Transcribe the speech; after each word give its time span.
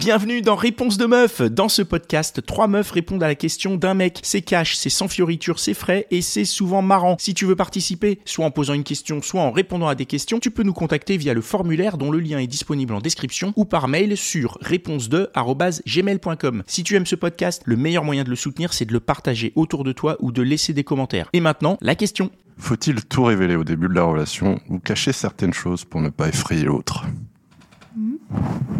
Bienvenue 0.00 0.40
dans 0.40 0.56
Réponse 0.56 0.96
de 0.96 1.04
meuf. 1.04 1.42
Dans 1.42 1.68
ce 1.68 1.82
podcast, 1.82 2.40
trois 2.46 2.68
meufs 2.68 2.90
répondent 2.90 3.22
à 3.22 3.28
la 3.28 3.34
question 3.34 3.76
d'un 3.76 3.92
mec. 3.92 4.18
C'est 4.22 4.40
cash, 4.40 4.74
c'est 4.74 4.88
sans 4.88 5.08
fioriture, 5.08 5.58
c'est 5.58 5.74
frais 5.74 6.06
et 6.10 6.22
c'est 6.22 6.46
souvent 6.46 6.80
marrant. 6.80 7.16
Si 7.18 7.34
tu 7.34 7.44
veux 7.44 7.54
participer, 7.54 8.18
soit 8.24 8.46
en 8.46 8.50
posant 8.50 8.72
une 8.72 8.82
question, 8.82 9.20
soit 9.20 9.42
en 9.42 9.50
répondant 9.50 9.88
à 9.88 9.94
des 9.94 10.06
questions, 10.06 10.40
tu 10.40 10.50
peux 10.50 10.62
nous 10.62 10.72
contacter 10.72 11.18
via 11.18 11.34
le 11.34 11.42
formulaire 11.42 11.98
dont 11.98 12.10
le 12.10 12.18
lien 12.18 12.38
est 12.38 12.46
disponible 12.46 12.94
en 12.94 13.00
description 13.00 13.52
ou 13.56 13.66
par 13.66 13.88
mail 13.88 14.16
sur 14.16 14.56
réponse2@gmail.com. 14.62 16.62
Si 16.66 16.82
tu 16.82 16.96
aimes 16.96 17.04
ce 17.04 17.16
podcast, 17.16 17.60
le 17.66 17.76
meilleur 17.76 18.02
moyen 18.02 18.24
de 18.24 18.30
le 18.30 18.36
soutenir, 18.36 18.72
c'est 18.72 18.86
de 18.86 18.94
le 18.94 19.00
partager 19.00 19.52
autour 19.54 19.84
de 19.84 19.92
toi 19.92 20.16
ou 20.20 20.32
de 20.32 20.40
laisser 20.40 20.72
des 20.72 20.82
commentaires. 20.82 21.28
Et 21.34 21.40
maintenant, 21.40 21.76
la 21.82 21.94
question. 21.94 22.30
Faut-il 22.56 23.04
tout 23.04 23.24
révéler 23.24 23.54
au 23.54 23.64
début 23.64 23.88
de 23.88 23.94
la 23.94 24.04
relation 24.04 24.60
ou 24.70 24.78
cacher 24.78 25.12
certaines 25.12 25.52
choses 25.52 25.84
pour 25.84 26.00
ne 26.00 26.08
pas 26.08 26.28
effrayer 26.28 26.64
l'autre? 26.64 27.04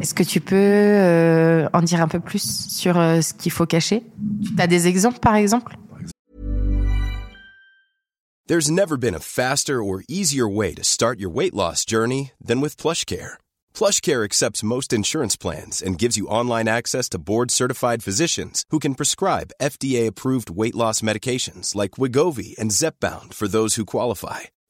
Est-ce 0.01 0.15
que 0.15 0.23
tu 0.23 0.41
peux 0.41 0.57
euh, 0.57 1.69
en 1.73 1.83
dire 1.83 2.01
un 2.01 2.09
peu 2.09 2.21
plus 2.21 2.69
sur 2.69 2.99
euh, 2.99 3.21
ce 3.21 3.35
qu'il 3.35 3.53
faut 3.53 3.67
cacher 3.67 4.03
Tu 4.57 4.63
as 4.63 4.67
des 4.67 4.87
exemples, 4.87 5.19
par 5.19 5.35
exemple 5.35 5.77
There's 8.47 8.71
never 8.71 8.97
been 8.97 9.15
a 9.15 9.21
faster 9.21 9.81
or 9.81 10.03
easier 10.09 10.49
way 10.49 10.75
to 10.75 10.83
start 10.83 11.21
your 11.21 11.31
weight 11.31 11.55
loss 11.55 11.85
journey 11.85 12.33
than 12.45 12.61
with 12.61 12.77
PlushCare. 12.77 13.35
PlushCare 13.73 14.25
accepts 14.25 14.65
most 14.65 14.93
insurance 14.93 15.37
plans 15.37 15.81
and 15.81 15.97
gives 15.97 16.17
you 16.17 16.27
online 16.27 16.67
access 16.67 17.09
to 17.11 17.19
board-certified 17.19 18.03
physicians 18.03 18.65
who 18.71 18.81
can 18.81 18.97
prescribe 18.97 19.53
FDA-approved 19.63 20.51
weight 20.51 20.75
loss 20.75 21.01
medications 21.01 21.77
like 21.77 21.93
Wigovi 21.93 22.59
and 22.59 22.73
Zepbound 22.73 23.35
for 23.35 23.47
those 23.47 23.77
who 23.77 23.85
qualify. 23.85 24.51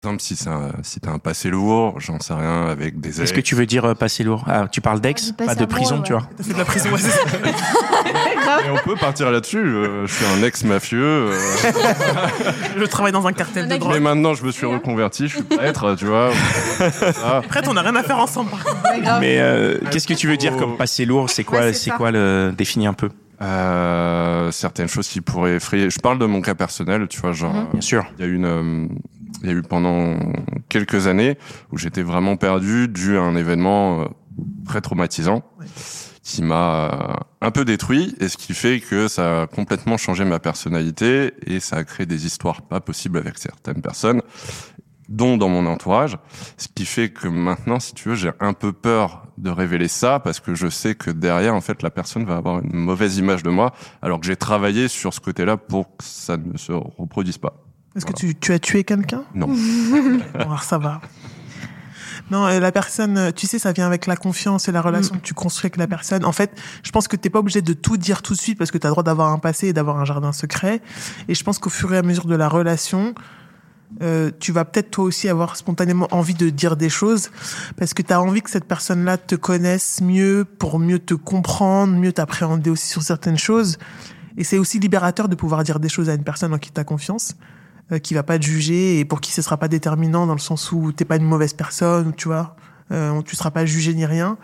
Par 0.00 0.12
exemple, 0.12 0.22
si, 0.22 0.36
c'est 0.36 0.48
un- 0.48 0.70
si 0.84 1.00
t'as 1.00 1.10
un 1.10 1.18
passé 1.18 1.50
lourd, 1.50 1.98
j'en 1.98 2.20
sais 2.20 2.32
rien, 2.32 2.66
avec 2.66 3.00
des 3.00 3.20
Est-ce 3.20 3.32
que 3.32 3.40
tu 3.40 3.56
veux 3.56 3.66
dire 3.66 3.84
euh, 3.84 3.94
passer 3.94 4.22
lourd? 4.22 4.44
Ah, 4.46 4.68
tu 4.70 4.80
parles 4.80 5.00
d'ex, 5.00 5.32
passé 5.32 5.48
pas 5.48 5.54
de 5.56 5.64
prison, 5.64 5.96
ouais. 5.96 6.02
tu 6.04 6.12
vois. 6.12 6.22
C'est 6.40 6.52
de 6.52 6.58
la 6.58 6.64
prison, 6.64 6.90
ouais, 6.92 6.98
c'est 6.98 7.10
ça. 7.10 7.20
Et 8.64 8.70
on 8.70 8.76
peut 8.76 8.94
partir 8.94 9.28
là-dessus. 9.32 9.58
euh, 9.58 10.06
je 10.06 10.14
suis 10.14 10.24
un 10.24 10.42
ex-mafieux. 10.44 11.02
euh, 11.32 11.36
Je 12.78 12.84
travaille 12.84 13.10
dans 13.10 13.26
un 13.26 13.32
cartel 13.32 13.66
de 13.66 13.76
drogue. 13.76 13.92
mais 13.92 13.98
maintenant, 13.98 14.34
je 14.34 14.44
me 14.44 14.52
suis 14.52 14.66
reconverti. 14.66 15.26
Je 15.26 15.34
suis 15.34 15.42
prêtre, 15.42 15.96
tu 15.96 16.04
vois. 16.06 16.30
Ah, 17.24 17.38
Après, 17.38 17.66
on 17.66 17.74
n'a 17.74 17.82
rien 17.82 17.96
à 17.96 18.02
faire 18.04 18.18
ensemble. 18.18 18.50
par 18.50 18.62
contre. 18.62 19.18
Mais 19.20 19.40
euh, 19.40 19.78
qu'est-ce 19.90 20.06
que 20.06 20.14
tu 20.14 20.28
veux 20.28 20.36
dire 20.36 20.56
comme 20.56 20.76
passer 20.76 21.06
lourd? 21.06 21.28
C'est 21.28 21.42
quoi 21.42 21.58
Ouais, 21.58 21.72
c'est 21.72 21.90
quoi 21.90 22.12
le 22.12 22.54
définis 22.56 22.86
un 22.86 22.94
peu? 22.94 23.08
Euh, 23.42 24.50
certaines 24.52 24.88
choses 24.88 25.08
qui 25.08 25.20
pourraient 25.20 25.56
effrayer. 25.56 25.90
Je 25.90 25.98
parle 25.98 26.18
de 26.20 26.26
mon 26.26 26.40
cas 26.40 26.54
personnel, 26.54 27.08
tu 27.08 27.20
vois, 27.20 27.32
genre. 27.32 27.52
Mhm. 27.52 27.66
Bien 27.72 27.80
sûr. 27.80 28.04
Il 28.18 28.24
y 28.24 28.28
a 28.28 28.30
une, 28.32 28.44
euh, 28.44 28.86
il 29.42 29.48
y 29.48 29.52
a 29.52 29.54
eu 29.54 29.62
pendant 29.62 30.18
quelques 30.68 31.06
années 31.06 31.38
où 31.72 31.78
j'étais 31.78 32.02
vraiment 32.02 32.36
perdu 32.36 32.88
dû 32.88 33.16
à 33.16 33.22
un 33.22 33.36
événement 33.36 34.02
euh, 34.02 34.04
très 34.66 34.80
traumatisant 34.80 35.42
qui 36.22 36.42
m'a 36.42 36.90
euh, 36.92 37.14
un 37.40 37.50
peu 37.50 37.64
détruit 37.64 38.14
et 38.20 38.28
ce 38.28 38.36
qui 38.36 38.52
fait 38.52 38.80
que 38.80 39.08
ça 39.08 39.42
a 39.42 39.46
complètement 39.46 39.96
changé 39.96 40.24
ma 40.24 40.38
personnalité 40.38 41.32
et 41.46 41.60
ça 41.60 41.76
a 41.76 41.84
créé 41.84 42.06
des 42.06 42.26
histoires 42.26 42.62
pas 42.62 42.80
possibles 42.80 43.18
avec 43.18 43.38
certaines 43.38 43.80
personnes 43.80 44.20
dont 45.08 45.38
dans 45.38 45.48
mon 45.48 45.64
entourage, 45.66 46.18
ce 46.58 46.68
qui 46.68 46.84
fait 46.84 47.08
que 47.08 47.28
maintenant, 47.28 47.80
si 47.80 47.94
tu 47.94 48.10
veux, 48.10 48.14
j'ai 48.14 48.30
un 48.40 48.52
peu 48.52 48.72
peur 48.72 49.26
de 49.38 49.48
révéler 49.50 49.88
ça 49.88 50.20
parce 50.20 50.38
que 50.38 50.54
je 50.54 50.68
sais 50.68 50.94
que 50.94 51.10
derrière, 51.10 51.54
en 51.54 51.62
fait, 51.62 51.82
la 51.82 51.90
personne 51.90 52.24
va 52.24 52.36
avoir 52.36 52.62
une 52.62 52.76
mauvaise 52.76 53.16
image 53.16 53.42
de 53.42 53.50
moi, 53.50 53.72
alors 54.02 54.20
que 54.20 54.26
j'ai 54.26 54.36
travaillé 54.36 54.86
sur 54.86 55.14
ce 55.14 55.20
côté-là 55.20 55.56
pour 55.56 55.96
que 55.96 56.04
ça 56.04 56.36
ne 56.36 56.58
se 56.58 56.72
reproduise 56.72 57.38
pas. 57.38 57.67
Est-ce 57.98 58.06
que 58.06 58.12
tu, 58.12 58.34
tu 58.34 58.52
as 58.52 58.58
tué 58.58 58.84
quelqu'un 58.84 59.24
Non. 59.34 59.48
Bon, 60.34 60.40
alors 60.40 60.62
ça 60.62 60.78
va. 60.78 61.00
Non, 62.30 62.46
euh, 62.46 62.60
la 62.60 62.72
personne, 62.72 63.16
euh, 63.18 63.30
tu 63.32 63.46
sais, 63.46 63.58
ça 63.58 63.72
vient 63.72 63.86
avec 63.86 64.06
la 64.06 64.16
confiance 64.16 64.68
et 64.68 64.72
la 64.72 64.82
relation 64.82 65.16
que 65.16 65.22
tu 65.22 65.34
construis 65.34 65.66
avec 65.66 65.76
la 65.78 65.86
personne. 65.86 66.24
En 66.24 66.32
fait, 66.32 66.50
je 66.82 66.90
pense 66.90 67.08
que 67.08 67.16
t'es 67.16 67.30
pas 67.30 67.38
obligé 67.38 67.62
de 67.62 67.72
tout 67.72 67.96
dire 67.96 68.22
tout 68.22 68.34
de 68.34 68.38
suite 68.38 68.58
parce 68.58 68.70
que 68.70 68.78
tu 68.78 68.86
as 68.86 68.90
le 68.90 68.92
droit 68.92 69.02
d'avoir 69.02 69.32
un 69.32 69.38
passé 69.38 69.68
et 69.68 69.72
d'avoir 69.72 69.98
un 69.98 70.04
jardin 70.04 70.32
secret. 70.32 70.80
Et 71.28 71.34
je 71.34 71.42
pense 71.42 71.58
qu'au 71.58 71.70
fur 71.70 71.92
et 71.94 71.98
à 71.98 72.02
mesure 72.02 72.26
de 72.26 72.34
la 72.34 72.48
relation, 72.48 73.14
euh, 74.02 74.30
tu 74.38 74.52
vas 74.52 74.64
peut-être 74.64 74.90
toi 74.90 75.04
aussi 75.04 75.28
avoir 75.28 75.56
spontanément 75.56 76.08
envie 76.10 76.34
de 76.34 76.50
dire 76.50 76.76
des 76.76 76.90
choses 76.90 77.30
parce 77.76 77.94
que 77.94 78.02
tu 78.02 78.12
as 78.12 78.20
envie 78.20 78.42
que 78.42 78.50
cette 78.50 78.66
personne-là 78.66 79.16
te 79.16 79.34
connaisse 79.34 80.00
mieux 80.02 80.44
pour 80.44 80.78
mieux 80.78 80.98
te 80.98 81.14
comprendre, 81.14 81.94
mieux 81.94 82.12
t'appréhender 82.12 82.70
aussi 82.70 82.88
sur 82.88 83.02
certaines 83.02 83.38
choses. 83.38 83.78
Et 84.36 84.44
c'est 84.44 84.58
aussi 84.58 84.78
libérateur 84.78 85.28
de 85.28 85.34
pouvoir 85.34 85.64
dire 85.64 85.80
des 85.80 85.88
choses 85.88 86.08
à 86.08 86.14
une 86.14 86.24
personne 86.24 86.54
en 86.54 86.58
qui 86.58 86.70
tu 86.70 86.80
as 86.80 86.84
confiance, 86.84 87.34
qui 88.02 88.14
va 88.14 88.22
pas 88.22 88.38
te 88.38 88.44
juger 88.44 88.98
et 88.98 89.04
pour 89.04 89.20
qui 89.20 89.32
ce 89.32 89.40
sera 89.40 89.56
pas 89.56 89.68
déterminant 89.68 90.26
dans 90.26 90.34
le 90.34 90.40
sens 90.40 90.72
où 90.72 90.92
t'es 90.92 91.04
pas 91.04 91.16
une 91.16 91.24
mauvaise 91.24 91.54
personne, 91.54 92.12
tu 92.14 92.28
vois, 92.28 92.56
euh, 92.90 93.22
tu 93.22 93.34
seras 93.36 93.50
pas 93.50 93.64
jugé 93.64 93.94
ni 93.94 94.04
rien. 94.04 94.36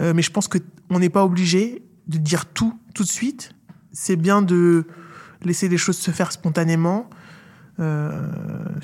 Euh, 0.00 0.12
mais 0.14 0.22
je 0.22 0.30
pense 0.30 0.48
que 0.48 0.58
on 0.90 0.98
n'est 0.98 1.08
pas 1.10 1.24
obligé 1.24 1.82
de 2.08 2.18
dire 2.18 2.46
tout 2.46 2.78
tout 2.94 3.04
de 3.04 3.08
suite. 3.08 3.52
C'est 3.92 4.16
bien 4.16 4.42
de 4.42 4.84
laisser 5.42 5.68
les 5.68 5.78
choses 5.78 5.96
se 5.96 6.10
faire 6.10 6.32
spontanément. 6.32 7.08
Euh, 7.78 8.10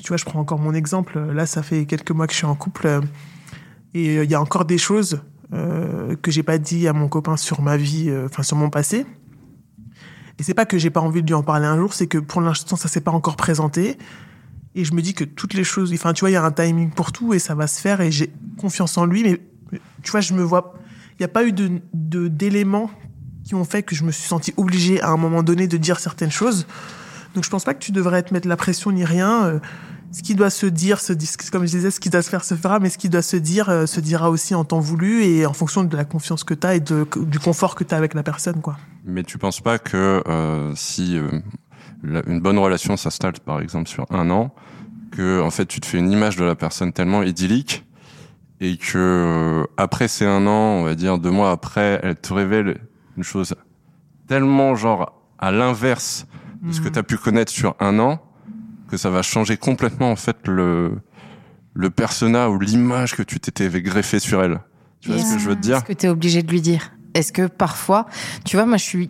tu 0.01 0.09
vois, 0.09 0.17
je 0.17 0.25
prends 0.25 0.39
encore 0.39 0.59
mon 0.59 0.73
exemple. 0.73 1.19
Là, 1.19 1.45
ça 1.45 1.63
fait 1.63 1.85
quelques 1.85 2.11
mois 2.11 2.27
que 2.27 2.33
je 2.33 2.37
suis 2.37 2.45
en 2.45 2.55
couple 2.55 2.87
euh, 2.87 3.01
et 3.93 4.17
euh, 4.17 4.23
il 4.23 4.31
y 4.31 4.35
a 4.35 4.41
encore 4.41 4.65
des 4.65 4.77
choses 4.77 5.21
euh, 5.53 6.15
que 6.21 6.31
j'ai 6.31 6.43
pas 6.43 6.57
dit 6.57 6.87
à 6.87 6.93
mon 6.93 7.07
copain 7.07 7.37
sur 7.37 7.61
ma 7.61 7.77
vie, 7.77 8.09
euh, 8.09 8.25
enfin 8.25 8.43
sur 8.43 8.57
mon 8.57 8.69
passé. 8.69 9.05
Et 10.39 10.43
c'est 10.43 10.53
pas 10.53 10.65
que 10.65 10.77
j'ai 10.77 10.89
pas 10.89 11.01
envie 11.01 11.21
de 11.21 11.27
lui 11.27 11.33
en 11.33 11.43
parler 11.43 11.65
un 11.65 11.77
jour, 11.77 11.93
c'est 11.93 12.07
que 12.07 12.17
pour 12.17 12.41
l'instant 12.41 12.75
ça 12.75 12.87
s'est 12.87 13.01
pas 13.01 13.11
encore 13.11 13.35
présenté. 13.35 13.97
Et 14.75 14.85
je 14.85 14.93
me 14.93 15.01
dis 15.01 15.13
que 15.13 15.23
toutes 15.23 15.53
les 15.53 15.63
choses, 15.63 15.93
enfin 15.93 16.13
tu 16.13 16.21
vois, 16.21 16.31
il 16.31 16.33
y 16.33 16.37
a 16.37 16.43
un 16.43 16.51
timing 16.51 16.89
pour 16.89 17.11
tout 17.11 17.33
et 17.33 17.39
ça 17.39 17.53
va 17.53 17.67
se 17.67 17.79
faire 17.79 18.01
et 18.01 18.11
j'ai 18.11 18.33
confiance 18.57 18.97
en 18.97 19.05
lui. 19.05 19.23
Mais 19.23 19.39
tu 20.01 20.11
vois, 20.11 20.21
je 20.21 20.33
me 20.33 20.41
vois, 20.41 20.73
il 21.11 21.21
n'y 21.21 21.25
a 21.25 21.29
pas 21.29 21.45
eu 21.45 21.51
de 21.53 21.81
d'éléments 22.27 22.89
qui 23.43 23.55
ont 23.55 23.65
fait 23.65 23.83
que 23.83 23.93
je 23.93 24.03
me 24.03 24.11
suis 24.11 24.27
senti 24.27 24.53
obligée 24.57 25.01
à 25.01 25.09
un 25.09 25.17
moment 25.17 25.43
donné 25.43 25.67
de 25.67 25.77
dire 25.77 25.99
certaines 25.99 26.31
choses. 26.31 26.65
Donc 27.35 27.43
je 27.43 27.49
pense 27.49 27.63
pas 27.63 27.73
que 27.73 27.83
tu 27.83 27.91
devrais 27.91 28.23
te 28.23 28.33
mettre 28.33 28.47
la 28.47 28.57
pression 28.57 28.91
ni 28.91 29.05
rien. 29.05 29.59
Ce 30.11 30.21
qui 30.21 30.35
doit 30.35 30.49
se 30.51 30.65
dire, 30.67 30.99
se 30.99 31.13
comme 31.51 31.65
je 31.65 31.71
disais, 31.71 31.89
ce 31.89 31.99
qui 31.99 32.09
doit 32.09 32.21
se 32.21 32.29
faire 32.29 32.43
se 32.43 32.53
fera, 32.55 32.79
mais 32.79 32.89
ce 32.89 32.97
qui 32.99 33.09
doit 33.09 33.21
se 33.23 33.35
dire 33.35 33.69
euh, 33.69 33.85
se 33.87 33.99
dira 33.99 34.29
aussi 34.29 34.53
en 34.53 34.63
temps 34.63 34.79
voulu 34.79 35.23
et 35.23 35.45
en 35.47 35.53
fonction 35.53 35.83
de 35.83 35.97
la 35.97 36.05
confiance 36.05 36.43
que 36.43 36.53
tu 36.53 36.67
as 36.67 36.75
et 36.75 36.79
de, 36.79 37.07
du 37.25 37.39
confort 37.39 37.73
que 37.75 37.83
tu 37.83 37.95
as 37.95 37.97
avec 37.97 38.13
la 38.13 38.21
personne, 38.23 38.61
quoi. 38.61 38.77
Mais 39.05 39.23
tu 39.23 39.37
penses 39.39 39.59
pas 39.59 39.79
que 39.79 40.21
euh, 40.27 40.71
si 40.75 41.17
euh, 41.17 41.29
la- 42.03 42.21
une 42.27 42.39
bonne 42.41 42.59
relation 42.59 42.95
s'installe 42.95 43.33
par 43.43 43.59
exemple 43.59 43.89
sur 43.89 44.05
un 44.11 44.29
an, 44.29 44.53
que 45.11 45.41
en 45.41 45.49
fait 45.49 45.65
tu 45.65 45.79
te 45.79 45.85
fais 45.87 45.97
une 45.97 46.11
image 46.11 46.35
de 46.35 46.43
la 46.43 46.55
personne 46.55 46.93
tellement 46.93 47.23
idyllique 47.23 47.83
et 48.61 48.77
que 48.77 48.97
euh, 48.97 49.63
après 49.77 50.07
ces 50.07 50.25
un 50.25 50.45
an, 50.45 50.79
on 50.79 50.83
va 50.83 50.93
dire 50.95 51.17
deux 51.17 51.31
mois 51.31 51.49
après, 51.51 51.99
elle 52.03 52.15
te 52.17 52.33
révèle 52.33 52.81
une 53.17 53.23
chose 53.23 53.55
tellement 54.27 54.75
genre 54.75 55.19
à 55.39 55.51
l'inverse 55.51 56.27
de 56.61 56.71
ce 56.71 56.79
que 56.81 56.87
tu 56.87 56.97
as 56.99 57.03
pu 57.03 57.17
connaître 57.17 57.51
sur 57.51 57.75
un 57.81 57.99
an, 57.99 58.21
que 58.93 58.97
ça 58.97 59.09
va 59.09 59.23
changer 59.23 59.57
complètement 59.57 60.11
en 60.11 60.15
fait 60.15 60.37
le 60.45 60.91
le 61.73 61.89
persona 61.89 62.51
ou 62.51 62.59
l'image 62.59 63.15
que 63.15 63.23
tu 63.23 63.39
t'étais 63.39 63.67
greffé 63.81 64.19
sur 64.19 64.43
elle. 64.43 64.59
Tu 65.01 65.09
vois 65.09 65.17
ce 65.17 65.33
que 65.33 65.39
je 65.39 65.49
veux 65.49 65.55
te 65.55 65.61
dire? 65.61 65.77
Est-ce 65.77 65.85
que 65.85 65.93
tu 65.93 66.05
es 66.05 66.09
obligé 66.09 66.43
de 66.43 66.51
lui 66.51 66.61
dire. 66.61 66.91
Est-ce 67.15 67.33
que 67.33 67.47
parfois, 67.47 68.05
tu 68.45 68.55
vois, 68.55 68.67
moi 68.67 68.77
je 68.77 68.83
suis 68.83 69.09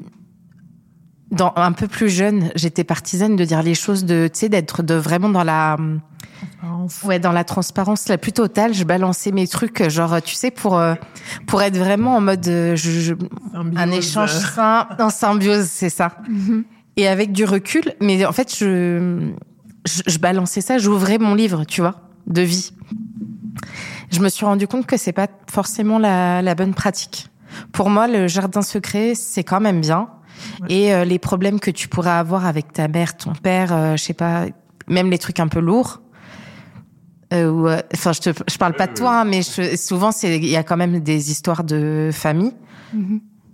dans 1.32 1.52
un 1.58 1.74
peu 1.74 1.88
plus 1.90 2.10
jeune, 2.10 2.50
j'étais 2.56 2.86
partisane 2.86 3.36
de 3.36 3.44
dire 3.44 3.62
les 3.62 3.76
choses 3.76 4.06
de 4.06 4.30
tu 4.32 4.40
sais 4.40 4.50
d'être 4.50 4.84
de 4.84 4.94
vraiment 4.94 5.28
dans 5.30 5.44
la 5.44 5.76
ouais, 7.04 7.20
dans 7.20 7.34
la 7.34 7.44
transparence 7.44 8.08
la 8.08 8.18
plus 8.18 8.32
totale, 8.32 8.74
je 8.74 8.86
balançais 8.86 9.32
mes 9.34 9.48
trucs 9.48 9.90
genre 9.90 10.22
tu 10.22 10.36
sais 10.36 10.52
pour 10.52 10.78
euh, 10.78 10.96
pour 11.48 11.62
être 11.62 11.78
vraiment 11.78 12.16
en 12.16 12.22
mode 12.22 12.48
euh, 12.48 12.78
je- 12.78 12.92
je, 13.02 13.14
un 13.76 13.92
échange 13.92 14.32
sain, 14.32 14.88
en 15.00 15.10
symbiose, 15.10 15.66
c'est 15.66 15.90
ça. 15.90 16.16
Et 16.96 17.08
avec 17.08 17.34
du 17.34 17.44
recul, 17.44 17.84
mais 18.00 18.24
en 18.26 18.32
fait, 18.32 18.56
je, 18.56 19.32
je, 19.86 20.02
je 20.08 20.18
balançais 20.20 20.62
ça, 20.62 20.78
j'ouvrais 20.78 21.18
mon 21.18 21.36
livre, 21.36 21.66
tu 21.66 21.82
vois, 21.82 21.96
de 22.28 22.42
vie. 22.42 22.72
Je 24.12 24.20
me 24.20 24.30
suis 24.30 24.46
rendu 24.46 24.68
compte 24.68 24.86
que 24.86 24.98
c'est 24.98 25.12
pas 25.14 25.28
forcément 25.52 25.98
la, 26.00 26.42
la 26.42 26.56
bonne 26.56 26.74
pratique. 26.74 27.28
Pour 27.72 27.90
moi, 27.90 28.08
le 28.08 28.28
jardin 28.28 28.62
secret, 28.62 29.14
c'est 29.16 29.44
quand 29.44 29.60
même 29.62 29.82
bien. 29.82 30.10
Et 30.70 30.94
euh, 30.94 31.06
les 31.06 31.20
problèmes 31.20 31.60
que 31.60 31.72
tu 31.72 31.88
pourrais 31.88 32.12
avoir 32.12 32.46
avec 32.46 32.74
ta 32.74 32.88
mère, 32.88 33.16
ton 33.18 33.34
père, 33.34 33.72
euh, 33.74 33.96
je 33.96 34.04
sais 34.04 34.14
pas, 34.14 34.46
même 34.88 35.10
les 35.10 35.18
trucs 35.20 35.40
un 35.40 35.48
peu 35.48 35.60
lourds. 35.60 36.02
Euh, 37.34 37.68
euh, 37.68 37.82
Enfin, 37.94 38.12
je, 38.14 38.20
te, 38.22 38.30
je 38.52 38.58
parle 38.58 38.74
pas 38.76 38.88
de 38.88 38.94
toi, 38.94 39.22
hein, 39.22 39.26
mais 39.26 39.42
je- 39.42 39.76
souvent, 39.76 40.12
c'est 40.12 40.38
il 40.38 40.46
y 40.46 40.56
a 40.58 40.64
quand 40.64 40.78
même 40.78 41.00
des 41.00 41.32
histoires 41.32 41.64
de 41.64 42.10
famille. 42.12 42.54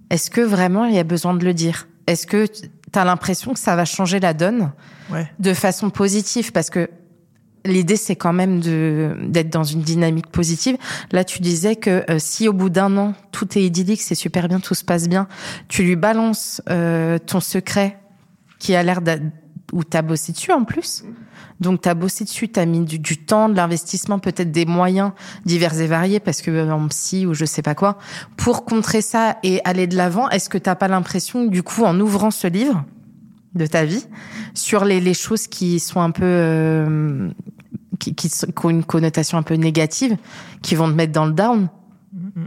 Est-ce 0.09 0.29
que 0.29 0.41
vraiment 0.41 0.85
il 0.85 0.95
y 0.95 0.99
a 0.99 1.03
besoin 1.03 1.33
de 1.33 1.45
le 1.45 1.53
dire? 1.53 1.87
Est-ce 2.07 2.25
que 2.27 2.45
tu 2.91 2.99
as 2.99 3.05
l'impression 3.05 3.53
que 3.53 3.59
ça 3.59 3.75
va 3.75 3.85
changer 3.85 4.19
la 4.19 4.33
donne 4.33 4.71
Ouais. 5.11 5.27
de 5.39 5.53
façon 5.55 5.89
positive 5.89 6.51
Parce 6.51 6.69
que 6.69 6.89
l'idée 7.65 7.95
c'est 7.97 8.15
quand 8.15 8.31
même 8.33 8.59
de 8.61 9.15
d'être 9.27 9.49
dans 9.49 9.63
une 9.63 9.81
dynamique 9.81 10.27
positive. 10.27 10.77
Là, 11.11 11.23
tu 11.23 11.41
disais 11.41 11.75
que 11.75 12.03
euh, 12.09 12.17
si 12.19 12.47
au 12.47 12.53
bout 12.53 12.69
d'un 12.69 12.95
an 12.97 13.13
tout 13.31 13.57
est 13.57 13.63
idyllique, 13.63 14.01
c'est 14.01 14.15
super 14.15 14.47
bien, 14.47 14.59
tout 14.59 14.75
se 14.75 14.83
passe 14.85 15.09
bien, 15.09 15.27
tu 15.67 15.83
lui 15.83 15.95
balances 15.95 16.61
euh, 16.69 17.17
ton 17.17 17.39
secret 17.39 17.97
qui 18.59 18.75
a 18.75 18.83
l'air 18.83 19.01
où 19.73 19.83
t'as 19.83 20.01
bossé 20.01 20.31
dessus 20.31 20.51
en 20.51 20.63
plus. 20.63 21.03
Donc 21.59 21.81
t'as 21.81 21.93
bossé 21.93 22.23
dessus, 22.23 22.49
t'as 22.49 22.65
mis 22.65 22.81
du, 22.81 23.17
temps, 23.17 23.49
de 23.49 23.55
l'investissement, 23.55 24.19
peut-être 24.19 24.51
des 24.51 24.65
moyens 24.65 25.11
divers 25.45 25.79
et 25.79 25.87
variés 25.87 26.19
parce 26.19 26.41
que 26.41 26.51
euh, 26.51 26.71
en 26.71 26.87
psy 26.87 27.25
ou 27.25 27.33
je 27.33 27.45
sais 27.45 27.61
pas 27.61 27.75
quoi, 27.75 27.97
pour 28.37 28.65
contrer 28.65 29.01
ça 29.01 29.37
et 29.43 29.61
aller 29.65 29.87
de 29.87 29.95
l'avant. 29.95 30.29
Est-ce 30.29 30.49
que 30.49 30.57
t'as 30.57 30.75
pas 30.75 30.87
l'impression, 30.87 31.45
du 31.45 31.63
coup, 31.63 31.83
en 31.83 31.99
ouvrant 31.99 32.31
ce 32.31 32.47
livre 32.47 32.85
de 33.55 33.65
ta 33.65 33.83
vie, 33.83 34.05
sur 34.53 34.85
les, 34.85 35.01
les 35.01 35.13
choses 35.13 35.47
qui 35.47 35.79
sont 35.79 36.01
un 36.01 36.11
peu 36.11 36.23
euh, 36.23 37.29
qui, 37.99 38.15
qui, 38.15 38.29
qui 38.29 38.65
ont 38.65 38.69
une 38.69 38.83
connotation 38.83 39.37
un 39.37 39.43
peu 39.43 39.55
négative, 39.55 40.17
qui 40.61 40.75
vont 40.75 40.87
te 40.87 40.95
mettre 40.95 41.13
dans 41.13 41.25
le 41.25 41.33
down? 41.33 41.67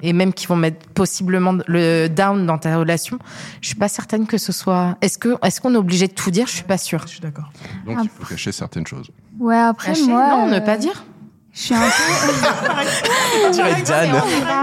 Et 0.03 0.13
même 0.13 0.33
qui 0.33 0.47
vont 0.47 0.57
mettre 0.57 0.87
possiblement 0.89 1.57
le 1.67 2.09
down 2.09 2.47
dans 2.47 2.59
ta 2.59 2.77
relation. 2.77 3.19
Je 3.61 3.69
suis 3.69 3.77
pas 3.77 3.89
certaine 3.89 4.27
que 4.27 4.39
ce 4.39 4.53
soit. 4.53 4.97
Est-ce 5.01 5.19
que 5.19 5.37
est-ce 5.45 5.61
qu'on 5.61 5.75
est 5.75 5.79
obligé 5.79 6.09
de 6.09 6.13
tout 6.13 6.31
dire? 6.31 6.47
Je 6.47 6.53
suis 6.53 6.65
pas 6.65 6.79
sûre. 6.79 7.03
Je 7.07 7.13
suis 7.13 7.21
d'accord. 7.21 7.51
Donc 7.87 7.99
il 8.03 8.09
faut 8.09 8.25
cacher 8.25 8.53
certaines 8.53 8.87
choses. 8.87 9.11
Ouais, 9.39 9.57
après 9.57 9.89
Cacher? 9.89 10.07
moi. 10.07 10.29
non, 10.29 10.47
ne 10.49 10.57
euh, 10.57 10.61
pas 10.61 10.77
dire. 10.77 11.05
Je 11.55 11.61
suis 11.61 11.75
un 11.75 11.81
peu. 11.81 13.47
On 13.47 13.51
dirait 13.51 13.83
Dan. 13.83 14.11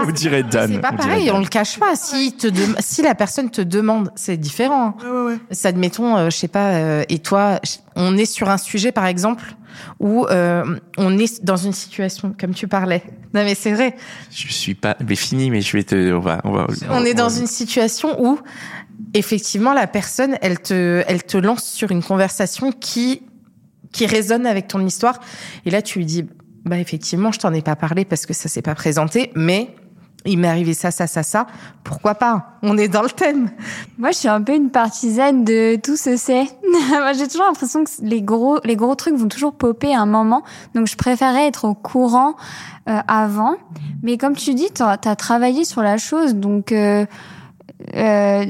On 0.06 0.10
dirait 0.10 0.42
Dan. 0.42 0.72
C'est 0.72 0.80
pas 0.80 0.92
pareil, 0.92 1.30
on 1.30 1.38
le 1.38 1.46
cache 1.46 1.78
pas. 1.78 1.94
Si 1.94 2.32
te 2.32 2.48
si 2.80 3.02
la 3.02 3.14
personne 3.14 3.48
te 3.48 3.60
demande, 3.60 4.10
c'est 4.16 4.36
différent. 4.36 4.96
Ouais, 5.00 5.08
ouais, 5.08 5.24
ouais. 5.26 5.38
Ça, 5.52 5.68
admettons, 5.68 6.16
euh, 6.16 6.30
je 6.30 6.36
sais 6.36 6.48
pas, 6.48 6.72
euh, 6.72 7.04
et 7.08 7.20
toi, 7.20 7.60
on 7.94 8.16
est 8.16 8.24
sur 8.24 8.50
un 8.50 8.58
sujet, 8.58 8.90
par 8.90 9.06
exemple, 9.06 9.44
où 10.00 10.26
euh, 10.26 10.64
on 10.98 11.16
est 11.16 11.44
dans 11.44 11.56
une 11.56 11.72
situation, 11.72 12.34
comme 12.38 12.54
tu 12.54 12.66
parlais. 12.66 13.04
Non, 13.34 13.44
mais 13.44 13.54
c'est 13.54 13.72
vrai. 13.72 13.94
Je 14.32 14.52
suis 14.52 14.74
pas, 14.74 14.96
mais 15.06 15.14
fini, 15.14 15.50
mais 15.50 15.60
je 15.60 15.76
vais 15.76 15.84
te, 15.84 16.12
on 16.12 16.18
va, 16.20 16.40
on 16.42 16.50
va. 16.50 16.66
On 16.90 17.04
est 17.04 17.14
dans 17.14 17.28
une 17.28 17.46
situation 17.46 18.20
où, 18.20 18.40
effectivement, 19.14 19.74
la 19.74 19.86
personne, 19.86 20.36
elle 20.42 20.58
te, 20.58 21.04
elle 21.06 21.22
te 21.22 21.38
lance 21.38 21.64
sur 21.64 21.92
une 21.92 22.02
conversation 22.02 22.72
qui, 22.72 23.22
qui 23.92 24.06
résonne 24.06 24.44
avec 24.44 24.66
ton 24.66 24.84
histoire. 24.84 25.20
Et 25.64 25.70
là, 25.70 25.82
tu 25.82 26.00
lui 26.00 26.04
dis, 26.04 26.26
bah, 26.64 26.78
effectivement, 26.78 27.32
je 27.32 27.38
t'en 27.38 27.52
ai 27.52 27.62
pas 27.62 27.76
parlé 27.76 28.04
parce 28.04 28.26
que 28.26 28.34
ça 28.34 28.48
s'est 28.48 28.62
pas 28.62 28.74
présenté, 28.74 29.30
mais 29.34 29.74
il 30.26 30.38
m'est 30.38 30.48
arrivé 30.48 30.74
ça, 30.74 30.90
ça, 30.90 31.06
ça, 31.06 31.22
ça. 31.22 31.46
Pourquoi 31.82 32.14
pas? 32.14 32.58
On 32.62 32.76
est 32.76 32.88
dans 32.88 33.02
le 33.02 33.08
thème. 33.08 33.50
Moi, 33.98 34.10
je 34.10 34.18
suis 34.18 34.28
un 34.28 34.42
peu 34.42 34.54
une 34.54 34.70
partisane 34.70 35.44
de 35.44 35.76
tout 35.76 35.96
se 35.96 36.16
sait. 36.16 36.44
J'ai 37.16 37.26
toujours 37.26 37.46
l'impression 37.46 37.84
que 37.84 37.90
les 38.02 38.20
gros, 38.20 38.58
les 38.64 38.76
gros 38.76 38.94
trucs 38.94 39.14
vont 39.14 39.28
toujours 39.28 39.54
popper 39.54 39.94
à 39.94 40.00
un 40.00 40.06
moment. 40.06 40.42
Donc, 40.74 40.86
je 40.86 40.96
préférais 40.96 41.46
être 41.46 41.64
au 41.64 41.74
courant 41.74 42.34
euh, 42.88 43.00
avant. 43.08 43.56
Mais 44.02 44.18
comme 44.18 44.36
tu 44.36 44.52
dis, 44.54 44.68
t'as 44.72 44.98
as 45.02 45.16
travaillé 45.16 45.64
sur 45.64 45.82
la 45.82 45.96
chose, 45.96 46.34
donc 46.34 46.72
euh, 46.72 47.06
euh, 47.94 48.44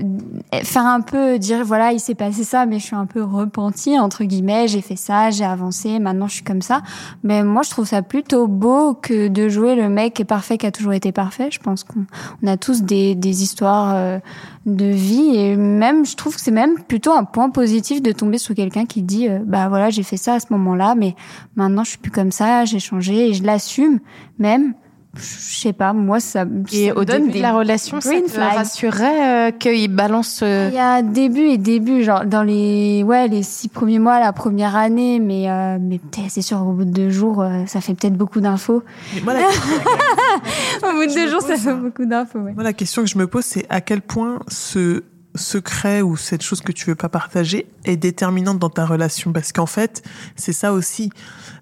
faire 0.65 0.87
un 0.87 1.01
peu 1.01 1.39
dire 1.39 1.65
voilà, 1.65 1.93
il 1.93 2.01
s'est 2.01 2.15
passé 2.15 2.45
ça, 2.45 2.67
mais 2.67 2.79
je 2.79 2.85
suis 2.85 2.97
un 2.97 3.07
peu 3.07 3.23
repentie 3.23 3.99
entre 3.99 4.25
guillemets. 4.25 4.69
J'ai 4.69 4.81
fait 4.81 4.97
ça, 4.97 5.31
j'ai 5.31 5.45
avancé, 5.45 5.99
maintenant 5.99 6.27
je 6.27 6.35
suis 6.35 6.45
comme 6.45 6.63
ça. 6.63 6.83
Mais 7.23 7.43
moi, 7.43 7.63
je 7.63 7.71
trouve 7.71 7.87
ça 7.87 8.03
plutôt 8.03 8.47
beau 8.47 8.95
que 8.95 9.29
de 9.29 9.49
jouer 9.49 9.75
le 9.75 9.89
mec 9.89 10.15
qui 10.15 10.23
est 10.23 10.27
parfait, 10.27 10.59
qui 10.59 10.67
a 10.67 10.73
toujours 10.73 10.93
été 10.93 11.13
parfait. 11.13 11.49
Je 11.51 11.59
pense 11.59 11.85
qu'on 11.85 12.05
on 12.43 12.47
a 12.47 12.57
tous 12.57 12.83
des, 12.83 13.15
des 13.15 13.43
histoires 13.43 13.95
euh, 13.95 14.19
de 14.67 14.87
vie 14.87 15.37
et 15.37 15.57
même, 15.57 16.05
je 16.05 16.17
trouve 16.17 16.35
que 16.35 16.41
c'est 16.41 16.51
même 16.51 16.83
plutôt 16.83 17.13
un 17.13 17.25
point 17.25 17.51
positif 17.51 18.03
de 18.03 18.13
tomber 18.13 18.39
sur 18.39 18.55
quelqu'un 18.55 18.85
qui 18.85 19.03
dit 19.03 19.29
euh, 19.29 19.39
bah 19.45 19.69
voilà, 19.69 19.91
j'ai 19.91 20.03
fait 20.03 20.17
ça 20.17 20.35
à 20.35 20.41
ce 20.41 20.47
moment-là, 20.51 20.95
mais 20.95 21.15
maintenant 21.57 21.85
je 21.85 21.91
suis 21.91 21.99
plus 21.99 22.11
comme 22.11 22.33
ça, 22.33 22.65
j'ai 22.65 22.79
changé 22.79 23.31
et 23.31 23.35
je 23.35 23.43
l'assume 23.45 24.01
même. 24.39 24.75
Je 25.17 25.23
sais 25.23 25.73
pas, 25.73 25.93
moi 25.93 26.21
ça, 26.21 26.45
Et 26.73 26.89
ça 26.89 26.97
au 26.97 27.05
début 27.05 27.31
des 27.33 27.39
de 27.39 27.43
la 27.43 27.53
relation, 27.53 28.01
ça 28.01 28.11
green 28.11 28.25
te 28.27 28.31
flags. 28.31 28.55
rassurait 28.55 29.49
euh, 29.49 29.51
qu'il 29.51 29.89
balance. 29.93 30.41
euh, 30.45 30.69
Il 30.71 30.77
y 30.77 30.79
a 30.79 31.03
début 31.03 31.47
et 31.49 31.59
début, 31.59 32.05
genre 32.05 32.25
dans 32.27 32.45
les 32.45 33.03
ouais 33.03 33.27
les 33.27 33.43
six 33.43 33.69
premiers 33.69 33.99
mois, 33.99 34.21
la 34.21 34.33
première 34.33 34.77
année, 34.77 35.19
mais 35.19 35.51
euh, 35.51 35.79
mais 35.81 35.99
peut-être 35.99 36.31
c'est 36.31 36.43
sûr 36.43 36.63
au 36.65 36.73
bout 36.73 36.85
de 36.85 36.93
deux 36.93 37.11
jours, 37.11 37.43
euh, 37.43 37.65
ça 37.67 37.81
fait 37.81 37.95
peut-être 37.95 38.15
beaucoup 38.17 38.41
d'infos. 38.41 38.85
Mais 39.17 39.21
moi, 39.23 39.35
la, 39.35 39.41
Au 40.89 40.93
bout 40.95 41.07
de 41.07 41.15
deux 41.15 41.29
jours, 41.29 41.43
ça 41.43 41.49
fait 41.49 41.57
ça. 41.57 41.75
beaucoup 41.75 42.07
d'infos. 42.07 42.39
Ouais. 42.39 42.53
moi, 42.53 42.63
la 42.63 42.73
question 42.73 43.03
que 43.03 43.09
je 43.09 43.19
me 43.19 43.27
pose, 43.27 43.45
c'est 43.45 43.67
à 43.69 43.81
quel 43.81 44.03
point 44.03 44.39
ce 44.49 45.03
secret 45.37 46.03
ou 46.03 46.17
cette 46.17 46.43
chose 46.43 46.61
que 46.61 46.73
tu 46.73 46.87
veux 46.87 46.95
pas 46.97 47.09
partager 47.09 47.67
est 47.85 47.97
déterminante 47.97 48.59
dans 48.59 48.71
ta 48.71 48.87
relation? 48.87 49.33
Parce 49.33 49.53
qu'en 49.53 49.67
fait, 49.67 50.03
c'est 50.37 50.53
ça 50.53 50.73
aussi. 50.73 51.11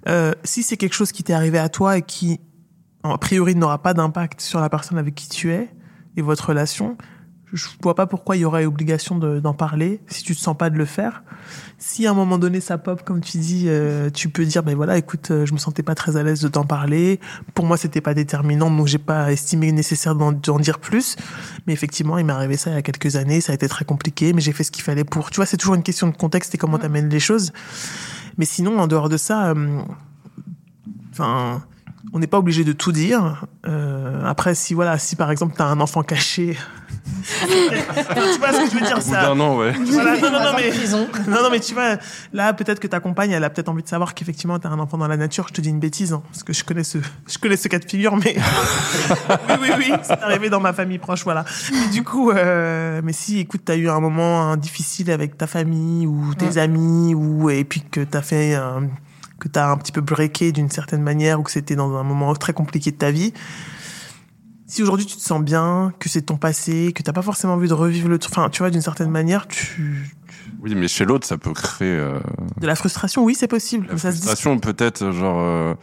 Euh, 0.08 0.32
si 0.44 0.62
c'est 0.62 0.76
quelque 0.76 0.94
chose 0.94 1.12
qui 1.12 1.22
t'est 1.22 1.32
arrivé 1.34 1.58
à 1.58 1.68
toi 1.68 1.98
et 1.98 2.02
qui, 2.02 2.40
a 3.12 3.18
priori, 3.18 3.54
n'aura 3.54 3.82
pas 3.82 3.94
d'impact 3.94 4.40
sur 4.40 4.60
la 4.60 4.68
personne 4.68 4.98
avec 4.98 5.14
qui 5.14 5.28
tu 5.28 5.52
es 5.52 5.68
et 6.16 6.22
votre 6.22 6.48
relation, 6.48 6.96
je 7.52 7.66
vois 7.82 7.94
pas 7.94 8.06
pourquoi 8.06 8.36
il 8.36 8.40
y 8.40 8.44
aurait 8.44 8.66
obligation 8.66 9.16
de- 9.16 9.40
d'en 9.40 9.54
parler 9.54 10.02
si 10.06 10.22
tu 10.22 10.34
te 10.36 10.40
sens 10.40 10.54
pas 10.54 10.68
de 10.68 10.76
le 10.76 10.84
faire. 10.84 11.22
Si 11.78 12.06
à 12.06 12.10
un 12.10 12.14
moment 12.14 12.36
donné 12.36 12.60
ça 12.60 12.76
pop, 12.76 13.02
comme 13.04 13.22
tu 13.22 13.38
dis, 13.38 13.64
euh, 13.68 14.10
tu 14.10 14.28
peux 14.28 14.44
dire, 14.44 14.62
ben 14.62 14.76
voilà, 14.76 14.98
écoute, 14.98 15.30
euh, 15.30 15.46
je 15.46 15.54
me 15.54 15.58
sentais 15.58 15.82
pas 15.82 15.94
très 15.94 16.16
à 16.18 16.22
l'aise 16.22 16.42
de 16.42 16.48
t'en 16.48 16.64
parler. 16.64 17.20
Pour 17.54 17.64
moi, 17.64 17.78
c'était 17.78 18.02
pas 18.02 18.12
déterminant, 18.12 18.70
donc 18.70 18.86
j'ai 18.86 18.98
pas 18.98 19.32
estimé 19.32 19.72
nécessaire 19.72 20.14
d'en 20.14 20.32
d'en 20.32 20.58
dire 20.58 20.78
plus. 20.78 21.16
Mais 21.66 21.72
effectivement, 21.72 22.18
il 22.18 22.26
m'est 22.26 22.34
arrivé 22.34 22.58
ça 22.58 22.68
il 22.70 22.74
y 22.74 22.76
a 22.76 22.82
quelques 22.82 23.16
années, 23.16 23.40
ça 23.40 23.52
a 23.52 23.54
été 23.54 23.66
très 23.68 23.86
compliqué, 23.86 24.34
mais 24.34 24.42
j'ai 24.42 24.52
fait 24.52 24.64
ce 24.64 24.70
qu'il 24.70 24.82
fallait 24.82 25.04
pour. 25.04 25.30
Tu 25.30 25.36
vois, 25.36 25.46
c'est 25.46 25.56
toujours 25.56 25.76
une 25.76 25.82
question 25.82 26.08
de 26.08 26.16
contexte 26.16 26.54
et 26.54 26.58
comment 26.58 26.78
t'amènes 26.78 27.08
les 27.08 27.20
choses. 27.20 27.52
Mais 28.36 28.44
sinon, 28.44 28.78
en 28.78 28.86
dehors 28.88 29.08
de 29.08 29.16
ça, 29.16 29.52
euh, 29.52 29.80
enfin. 31.12 31.62
On 32.12 32.18
n'est 32.18 32.26
pas 32.26 32.38
obligé 32.38 32.64
de 32.64 32.72
tout 32.72 32.92
dire. 32.92 33.44
Euh, 33.66 34.22
après, 34.24 34.54
si 34.54 34.74
voilà, 34.74 34.98
si 34.98 35.16
par 35.16 35.30
exemple 35.30 35.54
t'as 35.56 35.66
un 35.66 35.80
enfant 35.80 36.02
caché, 36.02 36.56
tu 37.48 38.38
vois 38.38 38.52
ce 38.52 38.64
que 38.64 38.70
je 38.70 38.74
veux 38.74 38.86
dire 38.86 39.02
ça. 39.02 39.22
d'un 39.22 39.40
an, 39.40 39.56
ouais. 39.56 39.72
Voilà, 39.72 40.16
non, 40.20 40.30
non, 40.30 40.40
non, 40.40 40.52
mais, 40.56 40.68
prison. 40.70 41.08
non, 41.26 41.42
non, 41.42 41.50
mais 41.50 41.60
tu 41.60 41.74
vois, 41.74 41.96
là, 42.32 42.52
peut-être 42.52 42.80
que 42.80 42.86
ta 42.86 43.00
compagne, 43.00 43.30
elle 43.30 43.44
a 43.44 43.50
peut-être 43.50 43.68
envie 43.68 43.82
de 43.82 43.88
savoir 43.88 44.14
qu'effectivement, 44.14 44.58
t'as 44.58 44.68
un 44.68 44.78
enfant 44.78 44.98
dans 44.98 45.08
la 45.08 45.16
nature. 45.16 45.46
Je 45.48 45.54
te 45.54 45.60
dis 45.60 45.70
une 45.70 45.80
bêtise, 45.80 46.12
hein, 46.12 46.22
parce 46.30 46.42
que 46.42 46.52
je 46.52 46.64
connais 46.64 46.84
ce, 46.84 46.98
je 47.26 47.38
connais 47.38 47.56
ce 47.56 47.68
cas 47.68 47.78
de 47.78 47.84
figure, 47.84 48.16
mais 48.16 48.36
oui, 49.48 49.56
oui, 49.60 49.70
oui, 49.78 49.92
c'est 50.02 50.22
arrivé 50.22 50.50
dans 50.50 50.60
ma 50.60 50.72
famille 50.72 50.98
proche, 50.98 51.24
voilà. 51.24 51.44
Mais 51.72 51.88
du 51.88 52.02
coup, 52.04 52.30
euh, 52.30 53.00
mais 53.04 53.12
si, 53.12 53.38
écoute, 53.40 53.62
t'as 53.64 53.76
eu 53.76 53.88
un 53.88 54.00
moment 54.00 54.42
hein, 54.42 54.56
difficile 54.56 55.10
avec 55.10 55.36
ta 55.36 55.46
famille 55.46 56.06
ou 56.06 56.34
tes 56.34 56.58
amis, 56.58 57.14
ou 57.14 57.50
et 57.50 57.64
puis 57.64 57.82
que 57.82 58.00
t'as 58.00 58.22
fait, 58.22 58.54
un- 58.54 58.88
que 59.40 59.48
t'as 59.48 59.70
un 59.70 59.76
petit 59.76 59.92
peu 59.92 60.00
breaké 60.00 60.52
d'une 60.52 60.70
certaine 60.70 61.02
manière, 61.02 61.38
ou 61.40 61.42
que 61.42 61.50
c'était 61.50 61.76
dans 61.76 61.96
un 61.96 62.02
moment 62.02 62.34
très 62.34 62.52
compliqué 62.52 62.90
de 62.90 62.96
ta 62.96 63.10
vie. 63.10 63.32
Si 64.66 64.82
aujourd'hui 64.82 65.06
tu 65.06 65.16
te 65.16 65.22
sens 65.22 65.40
bien, 65.42 65.92
que 65.98 66.08
c'est 66.10 66.22
ton 66.22 66.36
passé, 66.36 66.92
que 66.94 67.02
t'as 67.02 67.12
pas 67.14 67.22
forcément 67.22 67.54
envie 67.54 67.68
de 67.68 67.74
revivre 67.74 68.08
le 68.08 68.18
truc, 68.18 68.36
enfin, 68.36 68.50
tu 68.50 68.58
vois, 68.58 68.70
d'une 68.70 68.82
certaine 68.82 69.10
manière, 69.10 69.46
tu, 69.48 70.14
Oui, 70.60 70.74
mais 70.74 70.88
chez 70.88 71.04
l'autre, 71.06 71.26
ça 71.26 71.38
peut 71.38 71.52
créer 71.54 71.88
euh, 71.96 72.18
de 72.60 72.66
la 72.66 72.74
frustration, 72.74 73.24
oui, 73.24 73.34
c'est 73.34 73.48
possible. 73.48 73.86
la 73.90 73.96
ça 73.96 74.10
se 74.12 74.16
dit. 74.16 74.22
frustration, 74.26 74.58
peut-être 74.58 75.10
genre 75.12 75.40
euh, 75.40 75.74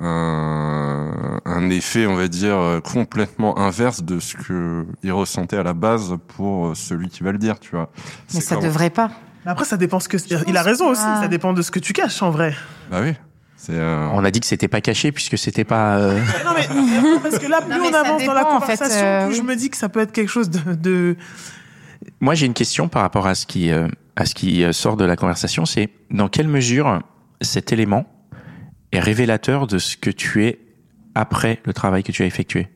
un, 0.00 1.40
un 1.44 1.70
effet, 1.70 2.06
on 2.06 2.16
va 2.16 2.28
dire, 2.28 2.56
euh, 2.56 2.80
complètement 2.80 3.58
inverse 3.58 4.02
de 4.02 4.20
ce 4.20 4.36
que 4.36 4.86
il 5.02 5.12
ressentait 5.12 5.56
à 5.56 5.62
la 5.62 5.72
base 5.72 6.16
pour 6.36 6.76
celui 6.76 7.08
qui 7.08 7.22
va 7.22 7.32
le 7.32 7.38
dire, 7.38 7.58
tu 7.60 7.70
vois. 7.70 7.90
Mais 8.34 8.40
ça 8.40 8.56
comme- 8.56 8.64
devrait 8.64 8.90
pas. 8.90 9.10
Mais 9.44 9.50
Après, 9.50 9.64
ça 9.64 9.76
dépend 9.76 10.00
ce 10.00 10.08
que. 10.08 10.16
Il 10.46 10.56
a 10.56 10.62
raison 10.62 10.88
aussi. 10.88 11.02
Ça 11.02 11.28
dépend 11.28 11.52
de 11.52 11.62
ce 11.62 11.70
que 11.70 11.78
tu 11.78 11.92
caches 11.92 12.22
en 12.22 12.30
vrai. 12.30 12.54
Bah 12.90 13.00
oui. 13.02 13.14
C'est 13.56 13.74
euh, 13.74 14.08
On 14.12 14.24
a 14.24 14.30
dit 14.30 14.38
que 14.38 14.46
c'était 14.46 14.68
pas 14.68 14.80
caché 14.80 15.10
puisque 15.10 15.36
c'était 15.36 15.64
pas. 15.64 15.98
euh, 15.98 16.14
non 16.44 16.52
mais 16.54 16.68
parce 17.22 17.38
que 17.40 17.46
là, 17.48 17.60
plus 17.60 17.70
Non, 17.70 17.86
on 17.90 17.94
avance 17.94 18.24
dans 18.24 18.32
la 18.32 18.44
dépend, 18.44 18.56
en 18.56 18.60
fait, 18.60 18.76
conversation, 18.76 19.04
euh, 19.04 19.26
plus 19.26 19.36
je 19.36 19.42
me 19.42 19.56
dis 19.56 19.68
que 19.68 19.76
ça 19.76 19.88
peut 19.88 20.00
être 20.00 20.12
quelque 20.12 20.28
chose 20.28 20.48
de. 20.48 20.74
de... 20.74 21.16
Moi, 22.20 22.34
j'ai 22.34 22.46
une 22.46 22.54
question 22.54 22.88
par 22.88 23.02
rapport 23.02 23.26
à 23.26 23.34
ce 23.34 23.46
qui 23.46 23.70
euh, 23.72 23.88
à 24.14 24.26
ce 24.26 24.34
qui 24.34 24.62
euh, 24.62 24.72
sort 24.72 24.96
de 24.96 25.04
la 25.04 25.16
conversation. 25.16 25.66
C'est 25.66 25.90
dans 26.10 26.28
quelle 26.28 26.48
mesure 26.48 27.00
cet 27.40 27.72
élément 27.72 28.06
est 28.92 29.00
révélateur 29.00 29.66
de 29.66 29.78
ce 29.78 29.96
que 29.96 30.10
tu 30.10 30.44
es 30.46 30.60
après 31.14 31.60
le 31.64 31.72
travail 31.72 32.04
que 32.04 32.12
tu 32.12 32.22
as 32.22 32.26
effectué? 32.26 32.68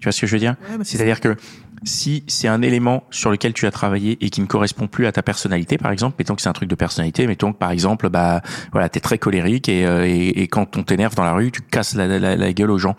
Tu 0.00 0.04
vois 0.04 0.12
ce 0.12 0.20
que 0.20 0.26
je 0.26 0.32
veux 0.32 0.38
dire 0.40 0.56
Ouais, 0.70 0.76
bah, 0.78 0.84
c'est- 0.84 0.96
C'est-à-dire 0.96 1.20
que 1.20 1.36
si 1.84 2.24
c'est 2.28 2.48
un 2.48 2.62
élément 2.62 3.04
sur 3.10 3.30
lequel 3.30 3.52
tu 3.52 3.66
as 3.66 3.70
travaillé 3.70 4.16
et 4.24 4.30
qui 4.30 4.40
ne 4.40 4.46
correspond 4.46 4.86
plus 4.86 5.06
à 5.06 5.12
ta 5.12 5.22
personnalité, 5.22 5.76
par 5.78 5.92
exemple, 5.92 6.16
mettons 6.18 6.34
que 6.34 6.42
c'est 6.42 6.48
un 6.48 6.52
truc 6.54 6.68
de 6.68 6.74
personnalité, 6.74 7.26
mettons 7.26 7.52
que 7.52 7.58
par 7.58 7.70
exemple, 7.70 8.08
bah 8.08 8.40
voilà, 8.72 8.88
t'es 8.88 9.00
très 9.00 9.18
colérique 9.18 9.68
et, 9.68 9.86
euh, 9.86 10.06
et, 10.06 10.28
et 10.42 10.48
quand 10.48 10.76
on 10.76 10.82
t'énerve 10.82 11.14
dans 11.14 11.24
la 11.24 11.32
rue, 11.32 11.50
tu 11.50 11.60
casses 11.62 11.94
la, 11.94 12.06
la, 12.06 12.36
la 12.36 12.52
gueule 12.52 12.70
aux 12.70 12.78
gens, 12.78 12.96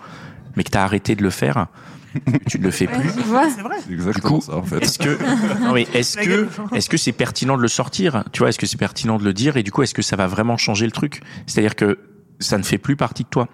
mais 0.56 0.64
que 0.64 0.70
t'as 0.70 0.84
arrêté 0.84 1.16
de 1.16 1.24
le 1.24 1.32
faire, 1.32 1.68
tu 2.48 2.60
ne 2.60 2.64
le 2.64 2.72
fais 2.72 2.86
plus. 2.88 3.12
Tu 3.12 3.20
vois 3.24 3.50
C'est 3.50 3.62
vrai. 3.62 3.76
c'est 3.86 3.92
exactement 3.94 4.36
coup, 4.40 4.42
ça 4.46 4.56
en 4.58 4.64
fait. 4.64 4.84
Est-ce 4.84 5.00
que 5.00 5.18
non 5.64 5.74
mais 5.74 5.88
est-ce 5.94 6.18
que 6.18 6.48
est-ce 6.76 6.88
que 6.90 6.98
c'est 6.98 7.12
pertinent 7.12 7.58
de 7.58 7.62
le 7.64 7.68
sortir? 7.68 8.24
Tu 8.32 8.40
vois, 8.40 8.50
est-ce 8.50 8.60
que 8.60 8.66
c'est 8.68 8.78
pertinent 8.78 9.18
de 9.18 9.24
le 9.24 9.34
dire? 9.34 9.58
Et 9.58 9.64
du 9.64 9.72
coup, 9.72 9.82
est-ce 9.84 9.94
que 9.96 10.02
ça 10.04 10.16
va 10.16 10.28
vraiment 10.28 10.58
changer 10.58 10.86
le 10.86 10.92
truc? 10.92 11.22
C'est-à-dire 11.48 11.76
que 11.76 11.98
ça 12.40 12.58
ne 12.58 12.64
fait 12.64 12.78
plus 12.78 12.96
partie 12.96 13.24
de 13.24 13.30
toi. 13.30 13.48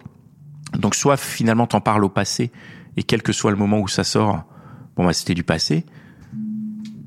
Donc 0.77 0.93
soit 0.95 1.17
finalement 1.17 1.67
t'en 1.67 1.81
parles 1.81 2.03
au 2.03 2.09
passé 2.09 2.51
et 2.97 3.03
quel 3.03 3.21
que 3.21 3.31
soit 3.33 3.51
le 3.51 3.57
moment 3.57 3.79
où 3.79 3.87
ça 3.87 4.03
sort, 4.03 4.43
bon 4.95 5.05
bah 5.05 5.13
c'était 5.13 5.33
du 5.33 5.43
passé. 5.43 5.85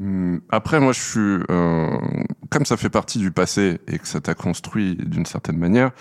Hum, 0.01 0.41
Après, 0.51 0.81
moi, 0.81 0.93
je 0.93 1.01
suis 1.01 1.45
euh, 1.51 1.97
comme 2.51 2.67
ça 2.67 2.77
fait 2.77 2.91
partie 2.91 3.19
du 3.19 3.31
passé 3.31 3.81
et 3.87 3.99
que 3.99 4.07
ça 4.07 4.21
t'a 4.21 4.35
construit 4.35 4.97
d'une 4.97 5.27
certaine 5.27 5.57
manière. 5.57 5.93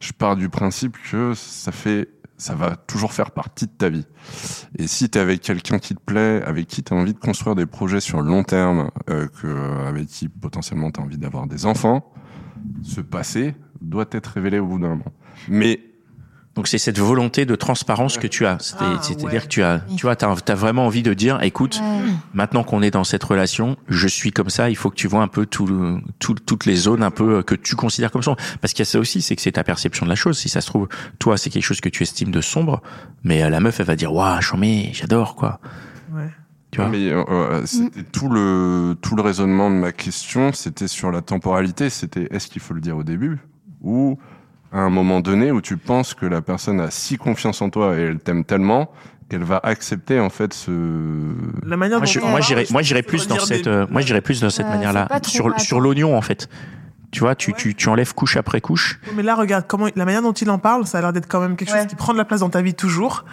Je 0.00 0.12
pars 0.12 0.36
du 0.36 0.48
principe 0.48 0.96
que 1.10 1.34
ça 1.34 1.72
fait, 1.72 2.08
ça 2.36 2.54
va 2.54 2.76
toujours 2.76 3.12
faire 3.12 3.32
partie 3.32 3.66
de 3.66 3.72
ta 3.72 3.88
vie. 3.88 4.06
Et 4.78 4.86
si 4.86 5.10
t'es 5.10 5.18
avec 5.18 5.40
quelqu'un 5.40 5.78
qui 5.78 5.94
te 5.94 6.00
plaît, 6.00 6.42
avec 6.44 6.66
qui 6.66 6.82
t'as 6.82 6.94
envie 6.94 7.14
de 7.14 7.18
construire 7.18 7.54
des 7.54 7.66
projets 7.66 8.00
sur 8.00 8.22
le 8.22 8.28
long 8.28 8.44
terme, 8.44 8.90
euh, 9.10 9.26
que 9.28 9.86
avec 9.86 10.06
qui 10.06 10.28
potentiellement 10.28 10.90
t'as 10.90 11.02
envie 11.02 11.18
d'avoir 11.18 11.46
des 11.46 11.66
enfants, 11.66 12.12
ce 12.82 13.00
passé 13.00 13.54
doit 13.80 14.06
être 14.12 14.26
révélé 14.28 14.60
au 14.60 14.66
bout 14.66 14.78
d'un 14.78 14.90
moment. 14.90 15.12
Mais 15.48 15.80
Donc 16.54 16.68
c'est 16.68 16.76
cette 16.76 16.98
volonté 16.98 17.46
de 17.46 17.54
transparence 17.54 18.18
que 18.18 18.26
tu 18.26 18.44
as. 18.44 18.58
C'est- 18.60 18.74
Ah, 18.78 18.98
C'est-à-dire 19.00 19.26
ouais. 19.32 19.40
que 19.40 19.46
tu 19.46 19.62
as, 19.62 19.80
tu 19.96 20.02
vois, 20.02 20.16
t'as 20.16 20.30
as 20.48 20.54
vraiment 20.54 20.84
envie 20.84 21.02
de 21.02 21.14
dire, 21.14 21.42
écoute, 21.42 21.80
Ouais. 21.82 22.10
maintenant 22.34 22.62
qu'on 22.62 22.82
est 22.82 22.90
dans 22.90 23.04
cette 23.04 23.24
relation, 23.24 23.76
je 23.88 24.06
suis 24.06 24.32
comme 24.32 24.50
ça. 24.50 24.68
Il 24.68 24.76
faut 24.76 24.90
que 24.90 24.94
tu 24.96 25.08
vois 25.08 25.22
un 25.22 25.28
peu 25.28 25.46
tout, 25.46 25.66
le- 25.66 26.00
tout- 26.18 26.34
toutes 26.34 26.66
les 26.66 26.76
zones 26.76 27.02
un 27.02 27.10
peu 27.10 27.36
euh, 27.38 27.42
que 27.42 27.54
tu 27.54 27.74
considères 27.74 28.10
comme 28.10 28.22
sombres. 28.22 28.36
Parce 28.60 28.74
qu'il 28.74 28.80
y 28.80 28.86
a 28.86 28.90
ça 28.90 28.98
aussi, 28.98 29.22
c'est 29.22 29.34
que 29.34 29.40
c'est 29.40 29.52
ta 29.52 29.64
perception 29.64 30.04
de 30.04 30.10
la 30.10 30.14
chose. 30.14 30.38
Si 30.38 30.50
ça 30.50 30.60
se 30.60 30.66
trouve, 30.66 30.88
toi, 31.18 31.38
c'est 31.38 31.48
quelque 31.48 31.62
chose 31.64 31.80
que 31.80 31.88
tu 31.88 32.02
estimes 32.02 32.30
de 32.30 32.42
sombre, 32.42 32.82
mais 33.24 33.42
euh, 33.42 33.48
la 33.48 33.60
meuf, 33.60 33.80
elle 33.80 33.86
va 33.86 33.96
dire, 33.96 34.12
waouh, 34.12 34.40
chambé, 34.42 34.90
j'adore 34.92 35.36
quoi. 35.36 35.58
Ouais. 36.14 36.28
Tu 36.70 36.80
vois? 36.80 36.90
Mais 36.90 37.08
euh, 37.08 37.24
euh, 37.30 37.62
c'était 37.64 38.02
tout 38.02 38.28
le 38.28 38.94
tout 39.00 39.16
le 39.16 39.22
raisonnement 39.22 39.70
de 39.70 39.76
ma 39.76 39.92
question, 39.92 40.52
c'était 40.52 40.88
sur 40.88 41.10
la 41.10 41.22
temporalité. 41.22 41.88
C'était 41.88 42.28
est-ce 42.30 42.48
qu'il 42.48 42.60
faut 42.60 42.74
le 42.74 42.80
dire 42.82 42.96
au 42.98 43.02
début 43.04 43.38
ou 43.82 44.18
à 44.72 44.78
un 44.80 44.90
moment 44.90 45.20
donné 45.20 45.50
où 45.52 45.60
tu 45.60 45.76
penses 45.76 46.14
que 46.14 46.26
la 46.26 46.40
personne 46.42 46.80
a 46.80 46.90
si 46.90 47.18
confiance 47.18 47.60
en 47.62 47.70
toi 47.70 47.96
et 47.96 48.02
elle 48.02 48.18
t'aime 48.18 48.44
tellement 48.44 48.90
qu'elle 49.28 49.44
va 49.44 49.60
accepter 49.62 50.18
en 50.20 50.30
fait 50.30 50.52
ce 50.54 50.70
La 51.64 51.76
manière 51.76 51.98
Moi, 51.98 52.06
dont 52.06 52.28
moi, 52.28 52.40
je 52.40 52.54
moi, 52.72 52.82
qu'il 52.82 53.02
plus 53.02 53.22
faut 53.22 53.28
dans 53.28 53.34
dire 53.36 53.44
cette, 53.46 53.64
des- 53.64 53.70
euh, 53.70 53.86
moi, 53.90 54.00
j'irais 54.02 54.20
plus 54.20 54.40
dans 54.40 54.50
cette 54.50 54.66
pas 54.66 55.20
trop 55.20 55.32
sur, 55.32 55.60
sur 55.60 55.80
l'oignon 55.80 56.16
en 56.16 56.22
fait. 56.22 56.48
Tu 57.10 57.20
vois, 57.20 57.34
tu, 57.34 57.52
tu, 57.52 57.74
tu 57.74 57.88
enlèves 57.90 58.14
couche 58.14 58.38
après 58.38 58.62
couche. 58.62 58.98
Mais 59.14 59.22
là, 59.22 59.34
regarde 59.34 59.66
comment 59.68 59.86
la 59.94 60.04
manière 60.06 60.22
dont 60.22 60.32
il 60.32 60.48
en 60.48 60.58
parle, 60.58 60.86
ça 60.86 60.96
a 60.98 61.00
l'air 61.02 61.12
d'être 61.12 61.28
quand 61.28 61.40
même 61.40 61.56
quelque 61.56 61.70
Ouais. 61.72 61.78
chose 61.80 61.86
qui 61.86 61.94
prend 61.96 62.14
de 62.14 62.18
la 62.18 62.24
place 62.24 62.40
dans 62.40 62.48
ta 62.48 62.62
vie 62.62 62.72
toujours. 62.74 63.26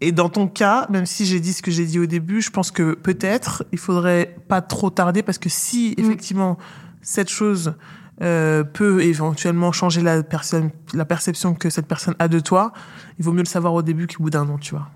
Et 0.00 0.10
dans 0.12 0.28
ton 0.28 0.48
cas, 0.48 0.86
même 0.90 1.06
si 1.06 1.26
j'ai 1.26 1.38
dit 1.40 1.52
ce 1.52 1.62
que 1.62 1.70
j'ai 1.70 1.84
dit 1.84 2.00
au 2.00 2.06
début, 2.06 2.40
je 2.42 2.50
pense 2.50 2.70
que 2.72 2.94
peut-être 2.94 3.64
il 3.70 3.78
faudrait 3.78 4.34
pas 4.48 4.62
trop 4.62 4.90
tarder 4.90 5.22
parce 5.22 5.38
que 5.38 5.48
si 5.48 5.94
Mm. 5.96 6.00
effectivement 6.00 6.58
cette 7.02 7.28
chose 7.30 7.74
euh, 8.22 8.64
peut 8.64 9.02
éventuellement 9.02 9.72
changer 9.72 10.02
la 10.02 10.22
personne, 10.22 10.70
la 10.92 11.04
perception 11.04 11.54
que 11.54 11.70
cette 11.70 11.86
personne 11.86 12.14
a 12.18 12.28
de 12.28 12.38
toi, 12.40 12.72
il 13.18 13.24
vaut 13.24 13.32
mieux 13.32 13.42
le 13.42 13.46
savoir 13.46 13.74
au 13.74 13.82
début 13.82 14.06
qu'au 14.06 14.24
bout 14.24 14.30
d'un 14.30 14.48
an, 14.48 14.58
tu 14.58 14.74
vois. 14.74 14.88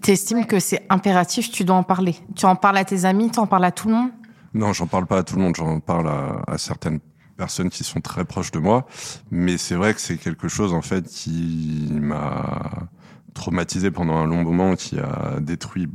T'estimes 0.00 0.46
que 0.46 0.58
c'est 0.58 0.84
impératif, 0.90 1.50
tu 1.50 1.64
dois 1.64 1.76
en 1.76 1.82
parler. 1.82 2.16
Tu 2.34 2.46
en 2.46 2.56
parles 2.56 2.78
à 2.78 2.84
tes 2.84 3.04
amis, 3.04 3.30
tu 3.30 3.38
en 3.38 3.46
parles 3.46 3.64
à 3.64 3.72
tout 3.72 3.88
le 3.88 3.94
monde? 3.94 4.10
Non, 4.54 4.72
j'en 4.72 4.86
parle 4.86 5.06
pas 5.06 5.18
à 5.18 5.22
tout 5.22 5.36
le 5.36 5.42
monde, 5.42 5.54
j'en 5.56 5.80
parle 5.80 6.08
à, 6.08 6.42
à 6.46 6.58
certaines 6.58 7.00
personnes 7.36 7.70
qui 7.70 7.84
sont 7.84 8.00
très 8.00 8.24
proches 8.24 8.50
de 8.50 8.58
moi, 8.58 8.86
mais 9.30 9.58
c'est 9.58 9.74
vrai 9.74 9.94
que 9.94 10.00
c'est 10.00 10.16
quelque 10.16 10.48
chose 10.48 10.72
en 10.72 10.82
fait 10.82 11.06
qui 11.06 11.88
m'a 11.92 12.88
traumatisé 13.34 13.90
pendant 13.90 14.16
un 14.16 14.26
long 14.26 14.42
moment, 14.42 14.74
qui 14.74 14.98
a 14.98 15.38
détruit 15.40 15.88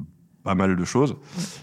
pas 0.44 0.56
mal 0.56 0.76
de 0.76 0.86
choses, 0.86 1.16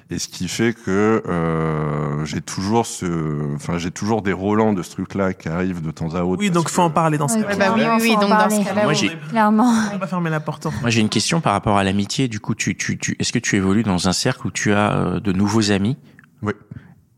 et 0.08 0.18
ce 0.18 0.28
qui 0.28 0.46
fait 0.48 0.72
que 0.72 1.22
euh, 1.26 2.24
j'ai 2.24 2.40
toujours 2.40 2.86
ce, 2.86 3.54
enfin 3.56 3.76
j'ai 3.76 3.90
toujours 3.90 4.22
des 4.22 4.32
relents 4.32 4.72
de 4.72 4.82
ce 4.82 4.90
truc-là 4.92 5.34
qui 5.34 5.48
arrivent 5.48 5.82
de 5.82 5.90
temps 5.90 6.14
à 6.14 6.22
autre. 6.22 6.40
Oui, 6.40 6.50
donc 6.50 6.68
faut 6.68 6.82
en 6.82 6.90
parler 6.90 7.18
dans 7.18 7.26
ce 7.28 7.38
Ouais, 7.38 7.42
cas-là. 7.44 7.70
bah 7.70 7.74
oui, 7.76 7.82
oui, 7.84 7.98
oui, 8.02 8.16
donc 8.16 8.30
dans 8.30 8.50
ce 8.50 8.64
cas-là, 8.64 8.82
Moi, 8.84 8.92
oui. 8.92 8.96
j'ai, 8.96 9.16
Clairement. 9.30 9.68
On 9.68 9.90
va 9.92 9.98
pas 9.98 10.06
fermer 10.06 10.30
la 10.30 10.40
porte. 10.40 10.66
Moi, 10.80 10.90
j'ai 10.90 11.00
une 11.00 11.08
question 11.08 11.40
par 11.40 11.52
rapport 11.54 11.76
à 11.76 11.82
l'amitié. 11.84 12.28
Du 12.28 12.38
coup, 12.40 12.54
tu, 12.54 12.76
tu, 12.76 12.98
tu, 12.98 13.16
est-ce 13.18 13.32
que 13.32 13.38
tu 13.40 13.56
évolues 13.56 13.82
dans 13.82 14.08
un 14.08 14.12
cercle 14.12 14.46
où 14.46 14.50
tu 14.50 14.72
as 14.72 14.92
euh, 14.96 15.20
de 15.20 15.32
nouveaux 15.32 15.72
amis? 15.72 15.96
Oui. 16.42 16.52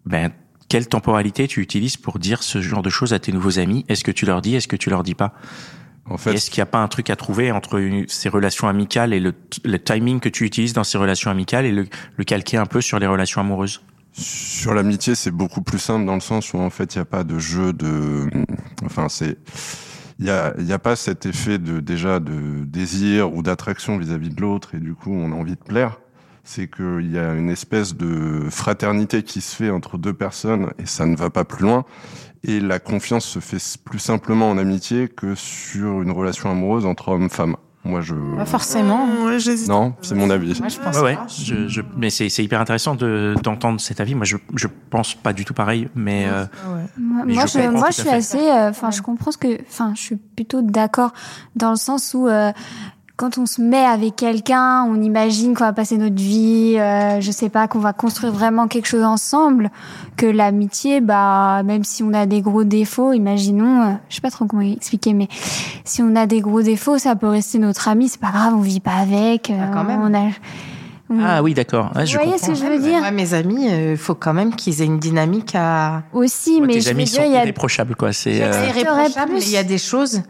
Ben, 0.07 0.31
quelle 0.69 0.89
temporalité 0.89 1.47
tu 1.47 1.61
utilises 1.61 1.97
pour 1.99 2.19
dire 2.19 2.43
ce 2.43 2.63
genre 2.63 2.83
de 2.83 2.91
choses 2.91 3.13
à 3.13 3.19
tes 3.19 3.33
nouveaux 3.33 3.59
amis? 3.59 3.85
Est-ce 3.89 4.03
que 4.05 4.13
tu 4.13 4.25
leur 4.25 4.41
dis 4.41 4.55
Est-ce 4.55 4.69
que 4.69 4.77
tu 4.77 4.89
leur 4.89 5.03
dis 5.03 5.15
pas? 5.15 5.35
En 6.07 6.15
Et 6.17 6.19
fait, 6.19 6.35
Est-ce 6.35 6.51
qu'il 6.51 6.59
n'y 6.61 6.63
a 6.63 6.67
pas 6.67 6.79
un 6.83 6.89
truc 6.89 7.11
à 7.11 7.17
trouver 7.17 7.53
entre 7.53 7.79
une- 7.79 8.07
ces 8.09 8.29
relations 8.29 8.69
amicales 8.69 9.13
et 9.13 9.21
le, 9.21 9.35
le 9.65 9.79
timing 9.79 10.19
que 10.21 10.29
tu 10.29 10.45
utilises 10.45 10.73
dans 10.73 10.85
ces 10.85 10.99
relations 10.99 11.31
amicales 11.31 11.67
et 11.67 11.73
le, 11.73 11.87
le 12.17 12.25
calquer 12.25 12.57
un 12.57 12.67
peu 12.67 12.81
sur 12.81 12.99
les 12.99 13.07
relations 13.07 13.41
amoureuses? 13.41 13.81
Sur 14.13 14.75
l'amitié, 14.75 15.15
c'est 15.15 15.31
beaucoup 15.31 15.63
plus 15.63 15.79
simple 15.79 16.05
dans 16.05 16.15
le 16.15 16.21
sens 16.21 16.53
où 16.53 16.59
en 16.59 16.71
fait, 16.71 16.95
il 16.95 16.99
n'y 16.99 17.03
a 17.03 17.07
pas 17.07 17.23
de 17.23 17.39
jeu 17.39 17.73
de, 17.73 18.29
enfin, 18.85 19.09
c'est, 19.09 19.39
il 20.19 20.27
y 20.27 20.31
a, 20.31 20.53
y 20.59 20.73
a 20.73 20.79
pas 20.81 20.97
cet 20.97 21.27
effet 21.27 21.59
de 21.59 21.79
déjà 21.79 22.19
de 22.19 22.65
désir 22.65 23.33
ou 23.33 23.43
d'attraction 23.43 23.97
vis-à-vis 23.99 24.31
de 24.31 24.41
l'autre 24.41 24.75
et 24.75 24.81
du 24.81 24.95
coup, 24.95 25.13
on 25.13 25.31
a 25.31 25.35
envie 25.35 25.53
de 25.55 25.63
plaire. 25.65 26.01
C'est 26.43 26.69
qu'il 26.69 27.13
y 27.13 27.19
a 27.19 27.35
une 27.35 27.51
espèce 27.51 27.95
de 27.95 28.49
fraternité 28.51 29.23
qui 29.23 29.41
se 29.41 29.55
fait 29.55 29.71
entre 29.71 29.97
deux 29.99 30.15
personnes 30.15 30.73
et 30.79 30.87
ça 30.87 31.07
ne 31.07 31.15
va 31.15 31.31
pas 31.31 31.45
plus 31.45 31.63
loin. 31.63 31.85
Et 32.45 32.59
la 32.61 32.79
confiance 32.79 33.25
se 33.27 33.39
fait 33.39 33.59
plus 33.85 33.99
simplement 33.99 34.51
en 34.51 34.57
amitié 34.59 35.09
que 35.09 35.35
sur 35.35 36.01
une 36.03 36.11
relation 36.11 36.51
amoureuse 36.51 36.87
entre 36.87 37.09
hommes-femmes. 37.09 37.57
Moi, 37.85 38.03
je, 38.03 38.15
Pas 38.37 38.45
forcément. 38.45 39.07
Ouais, 39.25 39.39
j'hésite. 39.39 39.69
non, 39.69 39.95
c'est 40.03 40.15
mon 40.15 40.29
avis. 40.29 40.59
Moi, 40.61 40.69
je 40.69 40.79
pense 40.79 40.97
Ouais, 40.97 41.03
ouais. 41.03 41.15
pas. 41.17 41.27
Je, 41.29 41.67
je, 41.67 41.81
mais 41.97 42.11
c'est, 42.11 42.27
hyper 42.43 42.61
intéressant 42.61 42.95
de, 42.95 43.35
d'entendre 43.43 43.81
cet 43.81 44.01
avis. 44.01 44.15
Moi, 44.15 44.27
je, 44.27 44.37
je 44.55 44.67
pense 44.91 45.15
pas 45.15 45.33
du 45.33 45.47
tout 45.47 45.55
pareil, 45.55 45.89
mais 45.95 46.27
euh, 46.29 46.45
Mais 46.99 47.33
moi, 47.35 47.47
je 47.47 47.71
moi, 47.71 47.91
suis 47.91 48.09
assez. 48.11 48.37
euh, 48.39 48.69
Enfin, 48.69 48.91
je 48.91 49.01
comprends 49.01 49.33
ce 49.33 49.39
que. 49.39 49.61
Enfin, 49.63 49.93
je 49.97 50.01
suis 50.01 50.17
plutôt 50.17 50.61
d'accord 50.61 51.13
dans 51.57 51.71
le 51.71 51.77
sens 51.77 52.13
où. 52.15 52.29
euh, 52.29 52.53
quand 53.21 53.37
on 53.37 53.45
se 53.45 53.61
met 53.61 53.85
avec 53.85 54.17
quelqu'un, 54.17 54.83
on 54.85 54.99
imagine 55.03 55.53
qu'on 55.53 55.65
va 55.65 55.75
passer 55.75 55.99
notre 55.99 56.17
vie, 56.17 56.77
euh, 56.79 57.21
je 57.21 57.31
sais 57.31 57.51
pas, 57.51 57.69
qu'on 57.69 57.79
va 57.79 57.93
construire 57.93 58.33
vraiment 58.33 58.67
quelque 58.67 58.89
chose 58.89 59.05
ensemble. 59.05 59.71
Que 60.17 60.25
l'amitié, 60.25 61.03
bah, 61.03 61.63
même 61.63 61.85
si 61.85 62.03
on 62.03 62.15
a 62.15 62.25
des 62.25 62.41
gros 62.41 62.65
défauts, 62.65 63.13
imaginons, 63.13 63.83
euh, 63.83 63.93
je 64.09 64.15
sais 64.15 64.21
pas 64.23 64.31
trop 64.31 64.47
comment 64.47 64.63
expliquer, 64.63 65.13
mais 65.13 65.29
si 65.85 66.01
on 66.03 66.17
a 66.17 66.25
des 66.25 66.41
gros 66.41 66.63
défauts, 66.63 66.97
ça 66.97 67.15
peut 67.15 67.29
rester 67.29 67.59
notre 67.59 67.89
ami, 67.89 68.09
c'est 68.09 68.21
pas 68.21 68.31
grave, 68.31 68.55
on 68.57 68.61
vit 68.63 68.81
pas 68.81 68.95
avec. 68.95 69.53
Ah, 69.55 69.69
quand 69.71 69.81
euh, 69.81 69.85
même. 69.85 70.01
On 70.03 70.15
a, 70.15 70.31
on- 71.11 71.23
ah 71.23 71.43
oui, 71.43 71.53
d'accord. 71.53 71.91
Ouais, 71.95 72.07
je 72.07 72.17
Vous 72.17 72.23
voyez 72.25 72.39
comprends. 72.39 72.55
ce 72.55 72.61
que 72.63 72.67
je 72.67 72.73
veux 72.73 72.79
dire? 72.81 73.01
Moi, 73.01 73.11
mes 73.11 73.35
amis, 73.35 73.67
il 73.69 73.99
faut 73.99 74.15
quand 74.15 74.33
même 74.33 74.55
qu'ils 74.55 74.81
aient 74.81 74.87
une 74.87 74.99
dynamique 74.99 75.53
à. 75.55 76.05
Aussi, 76.15 76.55
Ouais, 76.61 76.69
mais 76.69 76.73
tes 76.75 76.81
je 76.81 76.85
veux 76.87 76.91
amis 76.93 77.05
dire, 77.05 77.17
sont 77.21 77.27
il 77.27 77.33
y 77.33 77.37
a 77.37 77.43
irréprochables, 77.43 77.97
quoi. 77.97 78.15
C'est, 78.15 78.41
euh, 78.43 78.67
il 79.37 79.51
y 79.51 79.57
a 79.59 79.63
des 79.65 79.77
choses. 79.77 80.23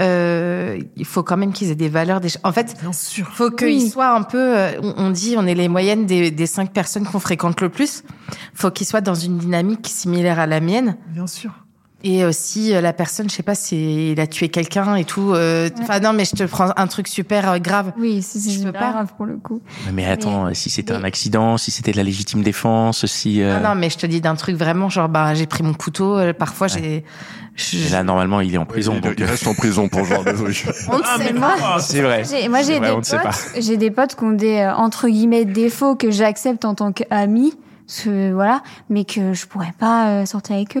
Euh, 0.00 0.80
il 0.96 1.04
faut 1.04 1.22
quand 1.22 1.36
même 1.36 1.52
qu'ils 1.52 1.70
aient 1.70 1.74
des 1.74 1.88
valeurs. 1.88 2.20
Des... 2.20 2.30
En 2.44 2.52
fait, 2.52 2.76
Bien 2.80 2.92
sûr. 2.92 3.28
faut 3.34 3.50
qu'ils 3.50 3.66
Oui. 3.66 3.90
soient 3.90 4.14
un 4.14 4.22
peu. 4.22 4.38
euh, 4.58 4.80
On 4.82 4.94
on 5.06 5.10
dit, 5.10 5.34
on 5.36 5.46
est 5.46 5.54
les 5.54 5.68
moyennes 5.68 6.06
des, 6.06 6.30
des 6.30 6.46
cinq 6.46 6.72
personnes 6.72 7.04
qu'on 7.04 7.18
fréquente 7.20 7.60
le 7.60 7.68
plus. 7.68 8.02
Faut 8.54 8.70
qu'ils 8.70 8.86
soient 8.86 9.00
dans 9.02 9.14
une 9.14 9.38
dynamique 9.38 9.86
similaire 9.88 10.38
à 10.38 10.46
la 10.46 10.60
mienne. 10.60 10.96
Bien 11.08 11.26
sûr. 11.26 11.50
Et 12.04 12.24
aussi, 12.24 12.74
euh, 12.74 12.80
la 12.80 12.92
personne, 12.92 13.30
je 13.30 13.34
sais 13.36 13.42
pas, 13.44 13.54
c'est 13.54 13.76
il 13.76 14.18
a 14.20 14.26
tué 14.26 14.48
quelqu'un 14.48 14.96
et 14.96 15.04
tout. 15.04 15.32
euh, 15.34 15.68
Enfin 15.80 16.00
non, 16.00 16.12
mais 16.12 16.24
je 16.24 16.32
te 16.34 16.42
prends 16.44 16.70
un 16.76 16.86
truc 16.88 17.06
super 17.06 17.48
euh, 17.50 17.58
grave. 17.58 17.92
Oui, 17.98 18.22
c'est 18.22 18.40
Je 18.40 18.58
c'est 18.58 18.64
peux 18.64 18.72
pas 18.72 18.90
grave 18.90 19.12
pour 19.16 19.24
le 19.26 19.36
coup. 19.36 19.60
mais 19.92 20.04
attends, 20.06 20.52
si 20.54 20.68
c'était 20.68 20.92
mais- 20.94 20.98
un 20.98 21.04
accident, 21.04 21.56
si 21.58 21.70
c'était 21.70 21.92
de 21.92 21.96
la 21.96 22.02
légitime 22.02 22.42
défense, 22.42 23.06
si. 23.06 23.40
euh, 23.40 23.56
Ah 23.56 23.60
non, 23.68 23.74
mais 23.80 23.88
je 23.88 23.98
te 23.98 24.06
dis 24.06 24.20
d'un 24.20 24.34
truc 24.34 24.56
vraiment 24.56 24.88
genre, 24.88 25.08
bah 25.08 25.34
j'ai 25.34 25.46
pris 25.46 25.62
mon 25.62 25.74
couteau. 25.74 26.18
euh, 26.18 26.32
Parfois, 26.32 26.66
j'ai. 26.68 27.04
je- 27.54 27.92
là, 27.92 28.02
normalement, 28.02 28.40
il 28.40 28.52
est 28.54 28.58
en 28.58 28.64
prison. 28.66 28.94
il, 28.96 29.00
donc, 29.00 29.14
il 29.18 29.24
reste 29.24 29.46
en 29.46 29.54
prison 29.54 29.88
pour 29.88 30.04
genre 30.04 30.24
de 30.24 30.32
truc. 30.32 30.66
On 30.88 30.96
ne 30.98 31.02
Ah, 31.04 31.18
sait 31.18 31.32
mais 31.32 31.38
pas. 31.40 31.78
c'est 31.78 32.00
vrai. 32.02 32.24
Moi, 32.48 32.62
j'ai 32.62 32.80
des 32.80 32.86
potes, 32.90 33.52
j'ai 33.60 33.76
des 33.76 33.90
potes 33.92 34.16
qui 34.16 34.24
ont 34.24 34.32
des 34.32 34.56
euh, 34.58 34.74
entre 34.74 35.08
guillemets 35.08 35.44
défauts 35.44 35.94
que 35.94 36.10
j'accepte 36.10 36.64
en 36.64 36.74
tant 36.74 36.90
parce 37.86 38.04
que 38.04 38.32
voilà, 38.32 38.62
mais 38.88 39.04
que 39.04 39.34
je 39.34 39.46
pourrais 39.46 39.72
pas 39.78 40.08
euh, 40.08 40.26
sortir 40.26 40.56
avec 40.56 40.76
eux. 40.76 40.80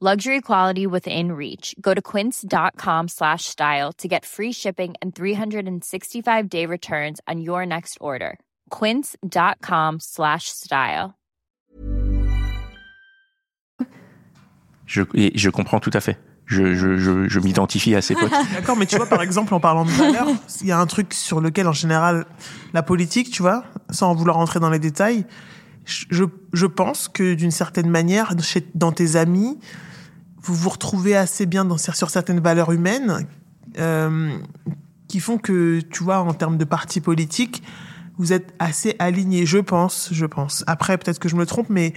Luxury 0.00 0.40
quality 0.40 0.86
within 0.86 1.32
reach. 1.32 1.74
Go 1.80 1.92
to 1.92 2.00
quince.com 2.00 3.08
slash 3.08 3.46
style 3.46 3.92
to 3.94 4.06
get 4.06 4.24
free 4.24 4.52
shipping 4.52 4.94
and 5.02 5.12
365 5.12 6.48
day 6.48 6.66
returns 6.66 7.20
on 7.26 7.40
your 7.40 7.66
next 7.66 7.98
order. 8.00 8.38
Quince.com 8.70 9.98
slash 9.98 10.44
style. 10.50 11.14
Je, 14.86 15.02
je 15.34 15.50
comprends 15.50 15.80
tout 15.80 15.90
à 15.92 16.00
fait. 16.00 16.16
Je, 16.46 16.76
je, 16.76 16.96
je, 16.96 17.28
je 17.28 17.40
m'identifie 17.40 17.96
à 17.96 18.00
ces 18.00 18.14
potes. 18.14 18.30
D'accord, 18.54 18.76
mais 18.76 18.86
tu 18.86 18.94
vois, 18.94 19.06
par 19.06 19.20
exemple, 19.20 19.52
en 19.52 19.58
parlant 19.58 19.84
de 19.84 19.90
valeurs, 19.90 20.28
il 20.60 20.68
y 20.68 20.72
a 20.72 20.78
un 20.78 20.86
truc 20.86 21.12
sur 21.12 21.40
lequel, 21.40 21.66
en 21.66 21.72
général, 21.72 22.24
la 22.72 22.84
politique, 22.84 23.32
tu 23.32 23.42
vois, 23.42 23.64
sans 23.90 24.14
vouloir 24.14 24.36
rentrer 24.36 24.60
dans 24.60 24.70
les 24.70 24.78
détails, 24.78 25.26
je, 25.84 26.24
je 26.52 26.66
pense 26.66 27.08
que 27.08 27.34
d'une 27.34 27.50
certaine 27.50 27.90
manière, 27.90 28.32
chez, 28.40 28.64
dans 28.76 28.92
tes 28.92 29.16
amis, 29.16 29.58
vous 30.48 30.54
vous 30.54 30.70
retrouvez 30.70 31.16
assez 31.16 31.46
bien 31.46 31.64
dans, 31.64 31.78
sur 31.78 32.10
certaines 32.10 32.40
valeurs 32.40 32.72
humaines 32.72 33.26
euh, 33.78 34.30
qui 35.06 35.20
font 35.20 35.38
que, 35.38 35.80
tu 35.80 36.02
vois, 36.02 36.20
en 36.20 36.34
termes 36.34 36.56
de 36.56 36.64
parti 36.64 37.00
politique, 37.00 37.62
vous 38.16 38.32
êtes 38.32 38.54
assez 38.58 38.96
alignés, 38.98 39.46
je 39.46 39.58
pense, 39.58 40.08
je 40.12 40.26
pense. 40.26 40.64
Après, 40.66 40.98
peut-être 40.98 41.18
que 41.18 41.28
je 41.28 41.36
me 41.36 41.46
trompe, 41.46 41.68
mais 41.70 41.92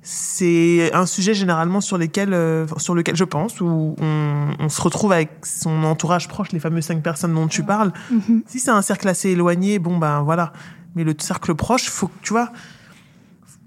c'est 0.00 0.90
un 0.94 1.06
sujet 1.06 1.34
généralement 1.34 1.80
sur 1.80 1.98
lesquels, 1.98 2.32
euh, 2.32 2.66
sur 2.78 2.94
lequel 2.94 3.16
je 3.16 3.24
pense, 3.24 3.60
où 3.60 3.96
on, 4.00 4.48
on, 4.58 4.68
se 4.68 4.80
retrouve 4.80 5.12
avec 5.12 5.30
son 5.42 5.82
entourage 5.84 6.28
proche, 6.28 6.52
les 6.52 6.60
fameuses 6.60 6.84
cinq 6.84 7.02
personnes 7.02 7.34
dont 7.34 7.48
tu 7.48 7.64
parles. 7.64 7.92
Mhm. 8.10 8.44
Si 8.46 8.60
c'est 8.60 8.70
un 8.70 8.82
cercle 8.82 9.08
assez 9.08 9.30
éloigné, 9.30 9.78
bon 9.78 9.98
ben 9.98 10.22
voilà. 10.22 10.52
Mais 10.94 11.04
le 11.04 11.14
cercle 11.18 11.54
proche, 11.54 11.90
faut 11.90 12.06
que 12.08 12.16
tu 12.22 12.32
vois, 12.32 12.52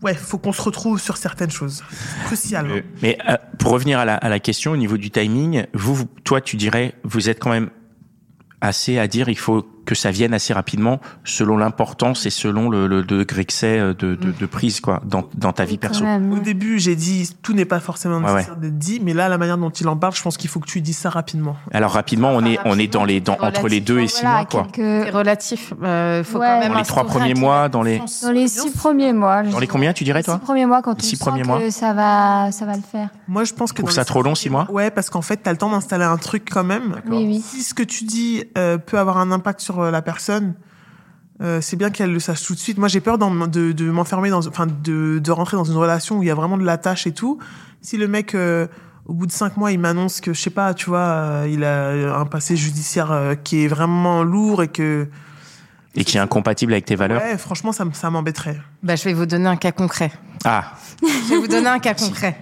ouais, 0.04 0.14
faut 0.16 0.38
qu'on 0.38 0.54
se 0.54 0.62
retrouve 0.62 1.00
sur 1.00 1.18
certaines 1.18 1.52
choses 1.52 1.84
cruciales. 2.26 2.72
Et- 2.72 2.84
Mais 3.02 3.18
euh, 3.30 3.38
pour 3.60 3.72
revenir 3.72 4.00
à 4.00 4.06
la, 4.06 4.16
à 4.16 4.30
la 4.30 4.40
question 4.40 4.72
au 4.72 4.78
niveau 4.78 4.98
du 4.98 5.10
timing, 5.12 5.66
vous, 5.74 5.94
vous- 5.96 6.10
toi, 6.24 6.42
tu 6.42 6.56
dirais, 6.58 6.96
vous 7.04 7.30
êtes 7.30 7.40
quand 7.40 7.52
même 7.52 7.70
assez 8.62 8.98
à 9.00 9.08
dire, 9.08 9.30
il 9.30 9.38
faut 9.38 9.64
que 9.86 9.96
ça 9.96 10.12
vienne 10.12 10.34
assez 10.34 10.54
rapidement, 10.54 11.00
selon 11.24 11.58
l'importance 11.58 12.26
et 12.26 12.30
selon 12.30 12.70
le, 12.70 12.88
le 12.88 13.04
degré 13.04 13.46
que 13.46 13.54
c'est 13.54 13.80
euh, 13.80 13.94
de, 13.94 14.16
de, 14.16 14.32
de 14.32 14.46
prise, 14.46 14.80
quoi, 14.80 15.02
dans, 15.06 15.28
dans 15.36 15.54
ta 15.54 15.66
vie 15.66 15.78
perso. 15.78 16.04
Au 16.04 16.08
ouais. 16.08 16.40
début, 16.42 16.80
j'ai 16.80 16.96
dit 16.96 17.30
tout 17.42 17.54
n'est 17.54 17.66
pas 17.66 17.80
forcément 17.80 18.18
Ouais, 18.20 18.34
nécessaire 18.36 18.56
d'être 18.58 18.78
dit, 18.78 19.00
mais 19.04 19.14
là, 19.14 19.30
la 19.30 19.38
manière 19.38 19.58
dont 19.58 19.70
il 19.70 19.88
en 19.88 19.98
parle, 19.98 20.14
je 20.16 20.22
pense 20.22 20.38
qu'il 20.38 20.50
faut 20.50 20.60
que 20.60 20.68
tu 20.68 20.82
dises 20.82 20.98
ça 20.98 21.10
rapidement. 21.10 21.56
Alors 21.74 21.92
rapidement, 21.92 22.30
on 22.32 22.46
est, 22.46 22.60
on 22.66 22.78
est 22.78 22.88
dans 22.88 23.06
les, 23.06 23.22
dans, 23.22 23.38
entre 23.40 23.68
les 23.68 23.80
deux 23.82 24.00
et 24.00 24.08
six 24.08 24.22
Voilà, 24.22 24.38
mois, 24.38 24.46
quoi. 24.46 24.68
quelques- 24.72 25.06
C'est 25.06 25.10
relatif. 25.10 25.74
Euh, 25.84 26.24
faut 26.24 26.40
Ouais. 26.40 26.48
quand 26.48 26.60
même 26.60 26.72
Dans 26.74 26.78
les 26.80 26.86
trois 26.86 27.04
premiers 27.06 27.34
mois, 27.34 27.70
dans 27.70 27.82
les-. 27.84 28.02
Dans 28.22 28.32
les 28.32 28.48
six 28.48 28.72
premiers 28.72 29.14
mois. 29.14 29.44
je 29.44 29.50
Dans 29.50 29.60
les 29.60 29.68
combien, 29.68 29.94
tu 29.94 30.04
dirais, 30.04 30.24
toi 30.24 30.36
six 30.36 30.46
premiers 30.46 30.66
mois, 30.66 30.82
quand 30.82 30.96
on 30.96 31.00
six 31.04 31.16
sent 31.16 31.26
premiers 31.26 31.42
que 31.42 31.48
mois 31.48 31.72
ça 31.72 31.94
va, 31.94 32.52
ça 32.52 32.66
va 32.66 32.76
le 32.76 32.82
faire. 32.82 33.10
Moi, 33.28 33.44
je 33.44 33.54
pense 33.54 33.72
que 33.74 33.82
Trouve 33.82 33.92
ça 33.92 34.06
trop 34.06 34.22
long, 34.22 34.36
six 34.36 34.50
mois 34.50 34.68
Ouais, 34.70 34.92
parce 34.92 35.10
qu'en 35.10 35.22
fait, 35.22 35.38
t'as 35.38 35.52
le 35.52 35.58
temps 35.58 35.70
d'installer 35.72 36.04
un 36.06 36.18
truc 36.18 36.48
quand 36.52 36.64
même. 36.64 36.96
Si 37.44 37.64
ce 37.64 37.74
que 37.74 37.84
tu 37.84 38.04
dis 38.06 38.44
euh, 38.58 38.78
peut 38.78 39.00
avoir 39.00 39.18
un 39.18 39.32
impact 39.32 39.60
sur 39.62 39.71
euh, 39.80 39.92
la 39.92 40.02
personne, 40.02 40.56
euh, 41.42 41.60
c'est 41.62 41.76
bien 41.76 41.90
qu'elle 41.90 42.14
le 42.14 42.20
sache 42.20 42.44
tout 42.44 42.54
de 42.54 42.60
suite. 42.60 42.78
Moi, 42.78 42.88
j'ai 42.88 43.02
peur 43.02 43.18
de, 43.18 43.72
de 43.72 43.92
m'enfermer 43.92 44.30
dans, 44.30 44.46
enfin, 44.48 44.68
de, 44.68 45.20
de 45.20 45.32
rentrer 45.32 45.58
dans 45.58 45.64
une 45.64 45.76
relation 45.78 46.18
où 46.20 46.24
il 46.24 46.28
y 46.28 46.32
a 46.32 46.36
vraiment 46.36 46.58
de 46.58 46.64
la 46.66 46.78
tâche 46.78 47.08
et 47.08 47.14
tout. 47.14 47.40
Si 47.82 47.98
le 47.98 48.08
mec, 48.08 48.36
euh, 48.36 48.68
au 49.06 49.14
bout 49.14 49.26
de 49.26 49.32
cinq 49.32 49.58
mois, 49.58 49.72
il 49.72 49.80
m'annonce 49.80 50.22
que, 50.22 50.34
je 50.34 50.40
sais 50.40 50.50
pas, 50.52 50.74
tu 50.76 50.90
vois, 50.90 51.00
euh, 51.00 51.48
il 51.50 51.64
a 51.64 52.18
un 52.20 52.26
passé 52.26 52.56
judiciaire 52.56 53.12
euh, 53.12 53.34
qui 53.36 53.64
est 53.64 53.68
vraiment 53.68 54.24
lourd 54.24 54.62
et 54.62 54.68
que, 54.68 55.08
Et 55.96 56.04
qui 56.04 56.18
est 56.18 56.20
incompatible 56.20 56.74
avec 56.74 56.86
tes 56.86 56.96
valeurs. 56.96 57.22
ouais, 57.22 57.38
franchement, 57.40 57.72
ça, 57.72 58.10
m'embêterait. 58.12 58.60
Bah, 58.84 58.96
je 58.96 59.04
vais 59.06 59.14
vous 59.14 59.26
donner 59.26 59.48
un 59.48 59.56
cas 59.58 59.72
concret. 59.72 60.12
Ah, 60.46 60.74
Je 61.02 61.30
vais 61.32 61.38
vous 61.38 61.48
donner 61.48 61.68
un 61.70 61.80
cas 61.80 61.94
concret. 61.96 62.38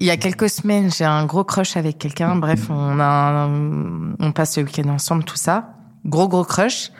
Il 0.00 0.06
y 0.06 0.10
a 0.10 0.16
quelques 0.16 0.48
semaines, 0.48 0.90
j'ai 0.92 1.04
un 1.04 1.26
gros 1.26 1.44
crush 1.44 1.76
avec 1.76 1.98
quelqu'un. 1.98 2.36
Bref, 2.36 2.70
on 2.70 3.00
a, 3.00 3.04
un- 3.04 4.14
on 4.20 4.32
passe 4.32 4.56
le 4.56 4.64
week-end 4.64 4.88
ensemble, 4.88 5.24
tout 5.24 5.36
ça. 5.36 5.74
Gros 6.04 6.28
gros 6.28 6.44
crush. 6.44 6.90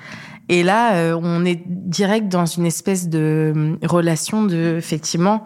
Et 0.49 0.63
là, 0.63 0.95
euh, 0.95 1.21
on 1.23 1.45
est 1.45 1.63
direct 1.67 2.29
dans 2.29 2.47
une 2.47 2.67
espèce 2.67 3.09
de 3.09 3.53
euh, 3.55 3.87
relation 3.87 4.45
de, 4.45 4.77
effectivement, 4.79 5.45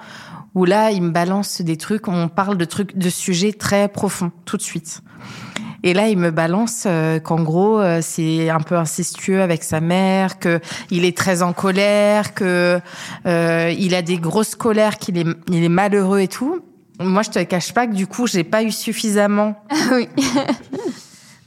où 0.54 0.64
là, 0.64 0.90
il 0.90 1.02
me 1.02 1.11
balance 1.11 1.61
des 1.61 1.76
trucs. 1.76 2.09
On 2.09 2.28
parle 2.28 2.56
de 2.56 2.64
trucs, 2.64 2.97
de 2.97 3.11
sujets 3.11 3.52
très 3.52 3.88
profonds 3.88 4.30
tout 4.44 4.56
de 4.56 4.62
suite. 4.62 5.02
Et 5.85 5.94
là, 5.94 6.09
il 6.09 6.18
me 6.18 6.30
balance 6.30 6.85
euh, 6.87 7.18
qu'en 7.18 7.42
gros, 7.42 7.80
euh, 7.80 7.99
c'est 8.02 8.50
un 8.50 8.61
peu 8.61 8.76
incestueux 8.76 9.42
avec 9.42 9.64
sa 9.64 9.80
mère, 9.80 10.38
que 10.38 10.61
il 10.90 11.04
est 11.04 11.16
très 11.16 11.42
en 11.42 11.52
colère, 11.52 12.35
que 12.35 12.80
euh, 13.26 13.75
il 13.76 13.94
a 13.94 14.02
des 14.02 14.18
grosses 14.18 14.54
colères, 14.54 14.99
qu'il 14.99 15.18
est, 15.18 15.26
il 15.49 15.64
est 15.64 15.68
malheureux 15.68 16.21
et 16.21 16.28
tout. 16.28 16.61
Moi, 17.00 17.23
je 17.23 17.30
te 17.30 17.42
cache 17.42 17.73
pas 17.73 17.88
que 17.88 17.94
du 17.94 18.06
coup, 18.06 18.28
j'ai 18.28 18.44
pas 18.44 18.62
eu 18.62 18.71
suffisamment 18.71 19.56
oui. 19.92 20.09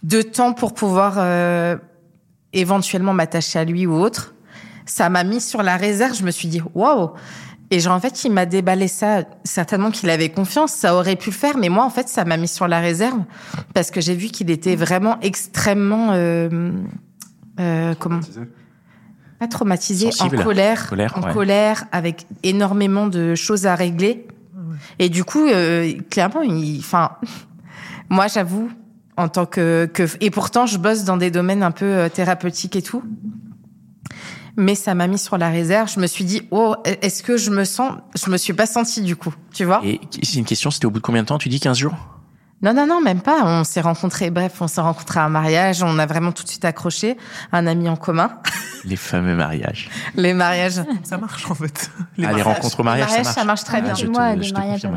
de 0.04 0.22
temps 0.22 0.52
pour 0.52 0.74
pouvoir 0.74 1.16
euh, 1.18 1.78
éventuellement 2.56 3.14
m'attacher 3.14 3.60
à 3.60 3.66
lui 3.66 3.86
ou 3.86 3.94
autre. 3.94 4.34
Ça 4.86 5.10
m'a 5.10 5.24
mis 5.24 5.42
sur 5.42 5.64
la 5.64 5.78
réserve. 5.78 6.16
Je 6.18 6.24
me 6.24 6.32
suis 6.32 6.48
dit 6.48 6.62
waouh. 6.74 7.12
Et 7.72 7.80
genre 7.80 7.96
en 7.96 8.00
fait, 8.00 8.24
il 8.24 8.32
m'a 8.32 8.46
déballé 8.46 8.88
ça. 8.88 9.24
Certainement 9.44 9.92
qu'il 9.92 10.10
avait 10.10 10.30
confiance, 10.30 10.72
ça 10.72 10.96
aurait 10.96 11.16
pu 11.16 11.30
le 11.32 11.36
faire, 11.36 11.58
mais 11.58 11.70
moi 11.70 11.84
en 11.84 11.90
fait, 11.90 12.08
ça 12.08 12.24
m'a 12.26 12.38
mis 12.38 12.48
sur 12.48 12.68
la 12.68 12.80
réserve 12.80 13.20
parce 13.74 13.92
que 13.92 14.02
j'ai 14.02 14.16
vu 14.16 14.28
qu'il 14.28 14.52
était 14.52 14.76
vraiment 14.76 15.20
extrêmement 15.22 16.12
euh, 16.12 16.72
euh, 17.60 17.94
comment 18.00 18.20
pas 19.40 19.48
traumatisé, 19.48 20.12
Sensible. 20.12 20.40
en 20.40 20.44
colère, 20.44 20.88
Colère, 20.88 21.18
en 21.18 21.22
ouais. 21.24 21.34
colère, 21.34 21.86
avec 21.92 22.26
énormément 22.44 23.08
de 23.08 23.36
choses 23.36 23.66
à 23.66 23.76
régler. 23.76 24.28
Et 25.00 25.10
du 25.10 25.24
coup, 25.24 25.46
euh, 25.46 25.94
clairement, 26.10 26.42
il, 26.42 26.80
enfin, 26.80 27.12
moi, 28.10 28.28
j'avoue, 28.28 28.70
en 29.18 29.28
tant 29.30 29.46
que, 29.46 29.86
que, 29.94 30.04
et 30.22 30.30
pourtant, 30.32 30.66
je 30.66 30.78
bosse 30.78 31.04
dans 31.04 31.18
des 31.18 31.32
domaines 31.32 31.64
un 31.64 31.72
peu 31.72 31.86
euh, 31.86 32.10
thérapeutiques 32.10 32.76
et 32.76 32.82
tout. 32.82 33.04
Mais 34.58 34.76
ça 34.76 34.94
m'a 34.96 35.08
mis 35.08 35.18
sur 35.18 35.38
la 35.38 35.50
réserve. 35.50 35.92
Je 35.94 36.00
me 36.00 36.08
suis 36.08 36.24
dit, 36.24 36.44
oh, 36.52 36.76
est-ce 36.86 37.24
que 37.24 37.36
je 37.36 37.50
me 37.52 37.66
sens, 37.66 37.94
je 38.16 38.30
me 38.30 38.38
suis 38.38 38.54
pas 38.54 38.66
sentie 38.66 39.02
du 39.02 39.16
coup, 39.18 39.34
tu 39.54 39.66
vois? 39.66 39.82
et 39.84 40.00
c'est 40.24 40.40
une 40.40 40.46
question, 40.46 40.72
c'était 40.72 40.86
au 40.86 40.92
bout 40.92 41.00
de 41.00 41.04
combien 41.04 41.24
de 41.24 41.28
temps? 41.28 41.38
Tu 41.38 41.50
dis 41.50 41.60
15 41.60 41.78
jours? 41.78 41.94
Non, 42.62 42.74
non, 42.74 42.88
non, 42.88 43.02
même 43.02 43.20
pas. 43.22 43.42
On 43.44 43.66
s'est 43.66 43.82
rencontrés, 43.82 44.32
bref, 44.32 44.54
on 44.62 44.68
s'est 44.68 44.80
rencontrés 44.80 45.20
à 45.20 45.26
un 45.26 45.30
mariage. 45.30 45.84
On 45.84 46.00
a 46.00 46.06
vraiment 46.06 46.32
tout 46.32 46.44
de 46.44 46.48
suite 46.48 46.64
accroché. 46.64 47.18
Un 47.52 47.68
ami 47.68 47.90
en 47.90 47.98
commun. 47.98 48.32
Les 48.86 48.96
fameux 48.96 49.36
mariages. 49.36 49.90
Les 50.16 50.34
mariages. 50.34 50.82
Ça 51.04 51.18
marche, 51.18 51.52
en 51.52 51.56
fait. 51.56 51.92
ah, 52.24 52.32
les 52.32 52.42
rencontres 52.42 52.80
au 52.80 52.84
mariage, 52.84 53.08
mariage, 53.10 53.26
ça 53.26 53.30
marche. 53.30 53.36
ça 53.36 53.44
marche 53.46 53.64
très 53.66 53.78
Ah, 53.80 53.82
bien. 53.82 53.94
je 53.96 54.06
te- 54.06 54.12
Moi, 54.12 54.42
je 54.42 54.50
te 54.52 54.56
mariages. 54.58 54.88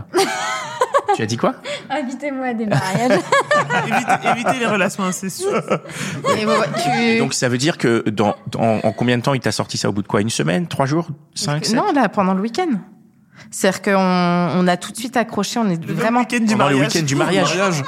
Tu 1.15 1.23
as 1.23 1.27
dit 1.27 1.37
quoi? 1.37 1.55
Invitez-moi 1.91 2.47
à 2.47 2.55
des 2.55 2.67
mariages. 2.67 3.19
éviter 4.37 4.59
les 4.61 4.67
relations 4.67 5.05
incestueuses. 5.05 5.63
Et 6.39 6.47
ouais, 6.47 6.55
tu- 7.13 7.19
Donc 7.19 7.35
ça 7.35 7.49
veut 7.49 7.59
dire 7.59 7.79
que 7.79 8.09
dans, 8.09 8.37
en, 8.57 8.81
en 8.83 8.93
combien 8.93 9.19
de 9.19 9.23
temps 9.23 9.35
il 9.35 9.41
t'a 9.41 9.53
sorti 9.53 9.77
ça? 9.79 9.89
Au 9.89 9.93
bout 9.93 10.03
de 10.03 10.09
quoi? 10.09 10.21
Une 10.21 10.31
semaine? 10.31 10.67
Trois 10.67 10.87
jours? 10.87 11.09
Cinq? 11.35 11.65
Sept? 11.65 11.77
Non, 11.77 11.93
là, 11.93 12.09
pendant 12.09 12.35
le 12.35 12.41
week-end. 12.41 12.69
C'est-à-dire 13.51 13.83
qu'on 13.83 13.93
on 14.61 14.67
a 14.69 14.77
tout 14.77 14.93
de 14.93 14.97
suite 14.97 15.17
accroché, 15.17 15.59
on 15.59 15.69
est 15.69 15.85
Le 15.87 15.95
vraiment... 15.95 16.21
week-end 16.21 16.39
du 16.41 16.47
Pendant 16.53 16.69
le 16.69 16.77
mariage. 16.77 16.93
week-end 16.95 17.07
du 17.07 17.15
mariage. 17.17 17.57
Mariage. 17.57 17.85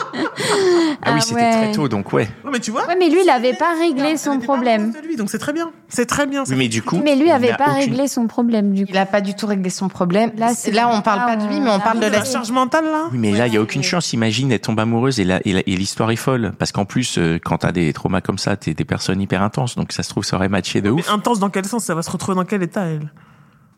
Ah 1.03 1.13
oui, 1.13 1.19
Ah 1.19 1.21
c'était 1.21 1.35
ouais. 1.41 1.51
très 1.51 1.73
tôt, 1.73 1.89
donc 1.89 2.13
ouais. 2.13 2.29
Ouais, 2.45 2.51
mais 2.53 2.61
tu 2.61 2.71
vois. 2.71 2.87
Ouais, 2.87 2.97
mais 2.99 3.09
lui, 3.09 3.21
il 3.25 3.31
avait 3.31 3.55
pas 3.55 3.75
réglé 3.79 4.17
son 4.17 4.39
pas 4.39 4.45
problème. 4.45 4.83
amoureuse 4.83 5.03
de 5.03 5.07
lui, 5.09 5.17
donc 5.17 5.31
c'est 5.31 5.39
très 5.39 5.53
bien. 5.53 5.71
C'est 5.89 6.07
très 6.07 6.27
bien. 6.27 6.45
Oui, 6.49 6.57
mais 6.57 6.69
du 6.69 6.83
coup, 6.83 7.01
Mais 7.03 7.17
lui 7.17 7.27
il 7.27 7.31
avait 7.31 7.51
n'a 7.51 7.57
pas 7.57 7.65
aucune- 7.71 7.77
réglé 7.81 8.09
son 8.09 8.27
problème, 8.27 8.73
du 8.75 8.85
coup. 8.85 8.91
Il 8.93 8.99
a 8.99 9.07
pas 9.07 9.21
du 9.21 9.35
tout 9.35 9.47
réglé 9.47 9.71
son 9.71 9.89
problème. 9.89 10.31
Là, 10.37 10.49
Là, 10.49 10.55
c'est 10.55 10.71
là 10.71 10.89
on 10.93 11.01
parle 11.01 11.21
pas 11.27 11.37
de 11.37 11.47
lui, 11.47 11.61
mais 11.61 11.71
on 11.71 11.81
parle 11.81 12.01
de 12.01 12.07
la... 12.07 12.25
charge 12.25 12.51
mentale, 12.51 12.85
là. 12.85 13.05
Oui, 13.13 13.19
mais 13.19 13.33
là, 13.33 13.47
il 13.47 13.55
y 13.55 13.57
a 13.57 13.61
aucune 13.61 13.83
chance. 13.83 14.13
Imagine, 14.13 14.53
elle 14.53 14.61
tombe 14.61 14.79
amoureuse 14.81 15.21
et 15.21 15.25
l'histoire 15.67 16.11
est 16.11 16.17
folle. 16.17 16.53
Parce 16.59 16.73
qu'en 16.73 16.85
plus, 16.85 17.17
euh, 17.19 17.39
quand 17.43 17.59
t'as 17.59 17.73
des 17.73 17.93
traumas 17.93 18.21
comme 18.21 18.39
ça, 18.39 18.57
t'es 18.57 18.75
des 18.75 18.85
personnes 18.85 19.21
hyper 19.21 19.43
intenses. 19.43 19.77
Donc 19.77 19.93
ça 19.93 20.03
se 20.03 20.09
trouve, 20.11 20.25
ça 20.25 20.37
aurait 20.37 20.49
matché 20.49 20.81
de 20.81 20.91
ouf. 20.91 21.09
intense 21.11 21.39
dans 21.39 21.51
quel 21.51 21.65
sens? 21.65 21.85
Ça 21.85 21.95
va 21.95 22.03
se 22.03 22.11
retrouver 22.11 22.37
dans 22.37 22.45
quel 22.45 22.63
état, 22.63 22.83
elle? 22.85 23.11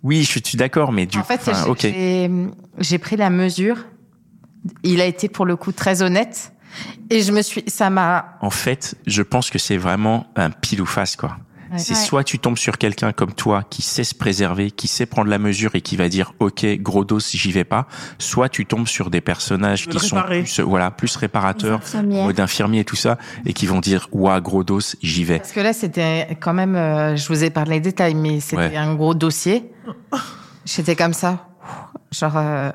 Oui, 0.03 0.25
je 0.25 0.41
suis 0.45 0.57
d'accord, 0.57 0.93
mais 0.93 1.07
du 1.07 1.19
En 1.19 1.23
fait, 1.23 1.41
enfin, 1.47 1.75
j'ai 1.79 2.31
j'ai 2.79 2.99
pris 2.99 3.17
la 3.17 3.31
mesure. 3.31 3.79
Il 4.83 5.01
a 5.01 5.07
été 5.07 5.29
pour 5.29 5.47
le 5.47 5.57
coup 5.57 5.73
très 5.73 6.03
honnête. 6.03 6.53
Et 7.11 7.23
je 7.23 7.33
me 7.33 7.43
suis... 7.43 7.65
Ça 7.67 7.91
m'a... 7.91 8.39
En 8.41 8.51
fait, 8.51 8.95
je 9.07 9.23
pense 9.23 9.51
que 9.51 9.59
c'est 9.59 9.77
vraiment 9.77 10.27
un 10.37 10.51
pile 10.51 10.81
ou 10.81 10.87
face, 10.87 11.17
quoi. 11.17 11.37
Ouais. 11.73 11.79
C'est 11.79 11.95
Ouais. 11.95 11.99
soit 12.01 12.25
tu 12.25 12.39
tombes 12.39 12.59
sur 12.59 12.77
quelqu'un 12.79 13.13
comme 13.13 13.33
toi 13.33 13.63
qui 13.69 13.83
sait 13.83 14.05
se 14.05 14.15
préserver, 14.15 14.71
qui 14.71 14.89
sait 14.89 15.07
prendre 15.07 15.31
la 15.31 15.39
mesure 15.39 15.75
et 15.75 15.81
qui 15.81 15.97
va 15.97 16.09
dire 16.09 16.35
OK, 16.39 16.67
gros 16.81 17.05
dos, 17.05 17.19
j'y 17.21 17.51
vais 17.53 17.65
pas. 17.65 17.87
Soit 18.19 18.49
tu 18.49 18.67
tombes 18.67 18.87
sur 18.87 19.09
des 19.11 19.21
personnages 19.21 19.87
qui 19.89 19.99
sont 19.99 20.21
plus, 20.23 20.61
voilà, 20.61 20.91
plus 20.91 21.17
réparateurs, 21.17 21.81
mode 22.05 22.39
infirmier 22.41 22.81
et 22.81 22.85
tout 22.85 22.97
ça, 22.97 23.19
et 23.47 23.53
qui 23.55 23.67
vont 23.67 23.81
dire 23.81 24.09
ouah, 24.13 24.41
gros 24.41 24.65
dos, 24.65 24.81
j'y 25.03 25.25
vais. 25.25 25.39
Parce 25.39 25.53
que 25.53 25.61
là, 25.61 25.73
c'était 25.73 26.37
quand 26.41 26.53
même... 26.55 26.77
euh, 26.77 27.17
je 27.17 27.27
vous 27.29 27.43
ai 27.45 27.51
parlé 27.51 27.77
des 27.81 27.91
détails, 27.91 28.15
mais 28.15 28.41
c'était 28.41 28.57
Ouais. 28.63 28.77
un 28.77 28.95
gros 28.95 29.15
dossier. 29.15 29.71
J'étais 30.67 30.95
comme 30.97 31.15
ça. 31.15 31.49
Genre... 32.13 32.37
euh, 32.37 32.71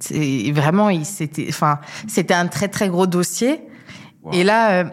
c'est 0.00 0.50
vraiment, 0.52 0.90
il 0.90 1.04
c'était, 1.06 1.46
enfin, 1.48 1.78
c'était 2.08 2.34
un 2.34 2.48
très 2.48 2.66
très 2.68 2.88
gros 2.88 3.06
dossier. 3.06 3.60
Et 4.32 4.44
là, 4.44 4.82
euh, 4.82 4.84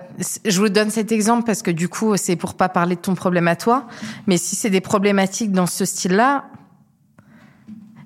je 0.46 0.60
vous 0.60 0.70
donne 0.70 0.90
cet 0.90 1.12
exemple 1.12 1.44
parce 1.46 1.62
que 1.62 1.70
du 1.72 1.88
coup, 1.88 2.18
c'est 2.18 2.36
pour 2.36 2.56
pas 2.56 2.68
parler 2.70 2.96
de 2.96 3.02
ton 3.02 3.14
problème 3.14 3.48
à 3.48 3.56
toi. 3.56 3.86
Mais 4.26 4.38
si 4.38 4.56
c'est 4.56 4.72
des 4.72 4.82
problématiques 4.82 5.52
dans 5.52 5.68
ce 5.68 5.86
style-là, 5.86 6.46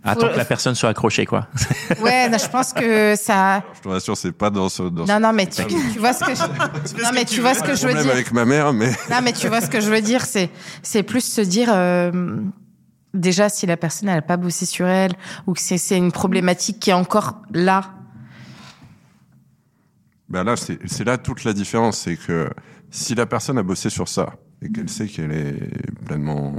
Attends 0.05 0.27
Faut- 0.27 0.33
que 0.33 0.37
la 0.37 0.43
personne 0.43 0.75
soit 0.75 0.89
accrochée, 0.89 1.25
quoi. 1.25 1.47
ouais, 2.01 2.27
non, 2.27 2.37
je 2.37 2.49
pense 2.49 2.73
que 2.73 3.15
ça. 3.15 3.63
Je 3.75 3.79
te 3.79 3.87
rassure, 3.87 4.17
c'est 4.17 4.33
pas 4.33 4.49
dans 4.49 4.67
ce. 4.67 4.83
Dans 4.83 5.05
Non, 5.05 5.17
non, 5.17 5.31
mais 5.31 5.45
tu, 5.47 5.63
tu 5.93 5.97
vois 5.99 6.11
ce 6.11 6.25
que 6.25 6.35
je... 6.35 6.41
non, 7.01 7.09
mais 7.13 7.23
tu 7.23 7.39
vois 7.39 7.53
ce 7.53 7.63
que 7.63 7.73
je 7.73 7.87
veux 7.87 7.93
dire. 7.93 8.11
avec 8.11 8.33
ma 8.33 8.43
mère, 8.43 8.73
mais 8.73 8.89
Non, 9.09 9.19
mais 9.23 9.31
tu 9.31 9.47
vois 9.47 9.61
ce 9.61 9.69
que 9.69 9.79
je 9.79 9.89
veux 9.89 10.01
dire, 10.01 10.25
c'est 10.25 10.49
c'est 10.81 11.03
plus 11.03 11.21
se 11.23 11.39
dire 11.39 11.69
euh, 11.71 12.11
déjà 13.13 13.47
si 13.47 13.65
la 13.65 13.77
personne 13.77 14.09
elle 14.09 14.17
a 14.17 14.21
pas 14.21 14.35
bossé 14.35 14.65
sur 14.65 14.87
elle 14.87 15.13
ou 15.47 15.53
que 15.53 15.61
c'est 15.61 15.77
c'est 15.77 15.95
une 15.97 16.11
problématique 16.11 16.81
qui 16.81 16.89
est 16.89 16.93
encore 16.93 17.37
là. 17.53 17.85
Bah 20.33 20.43
là, 20.43 20.55
c'est 20.57 21.03
là 21.05 21.19
toute 21.19 21.43
la 21.43 21.53
différence, 21.53 21.99
c'est 21.99 22.17
que 22.17 22.49
si 22.89 23.13
la 23.13 23.27
personne 23.27 23.59
a 23.59 23.63
bossé 23.63 23.91
sur 23.91 24.07
ça 24.09 24.33
et 24.63 24.71
qu'elle 24.71 24.89
sait 24.89 25.05
qu'elle 25.07 25.31
est 25.31 26.03
pleinement 26.05 26.55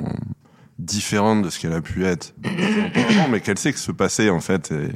différente 0.78 1.42
de 1.42 1.50
ce 1.50 1.58
qu'elle 1.58 1.72
a 1.72 1.80
pu 1.80 2.04
être, 2.04 2.34
mais 3.30 3.40
qu'elle 3.40 3.58
sait 3.58 3.72
que 3.72 3.78
ce 3.80 3.90
passé 3.90 4.30
en 4.30 4.38
fait 4.40 4.70
est, 4.70 4.94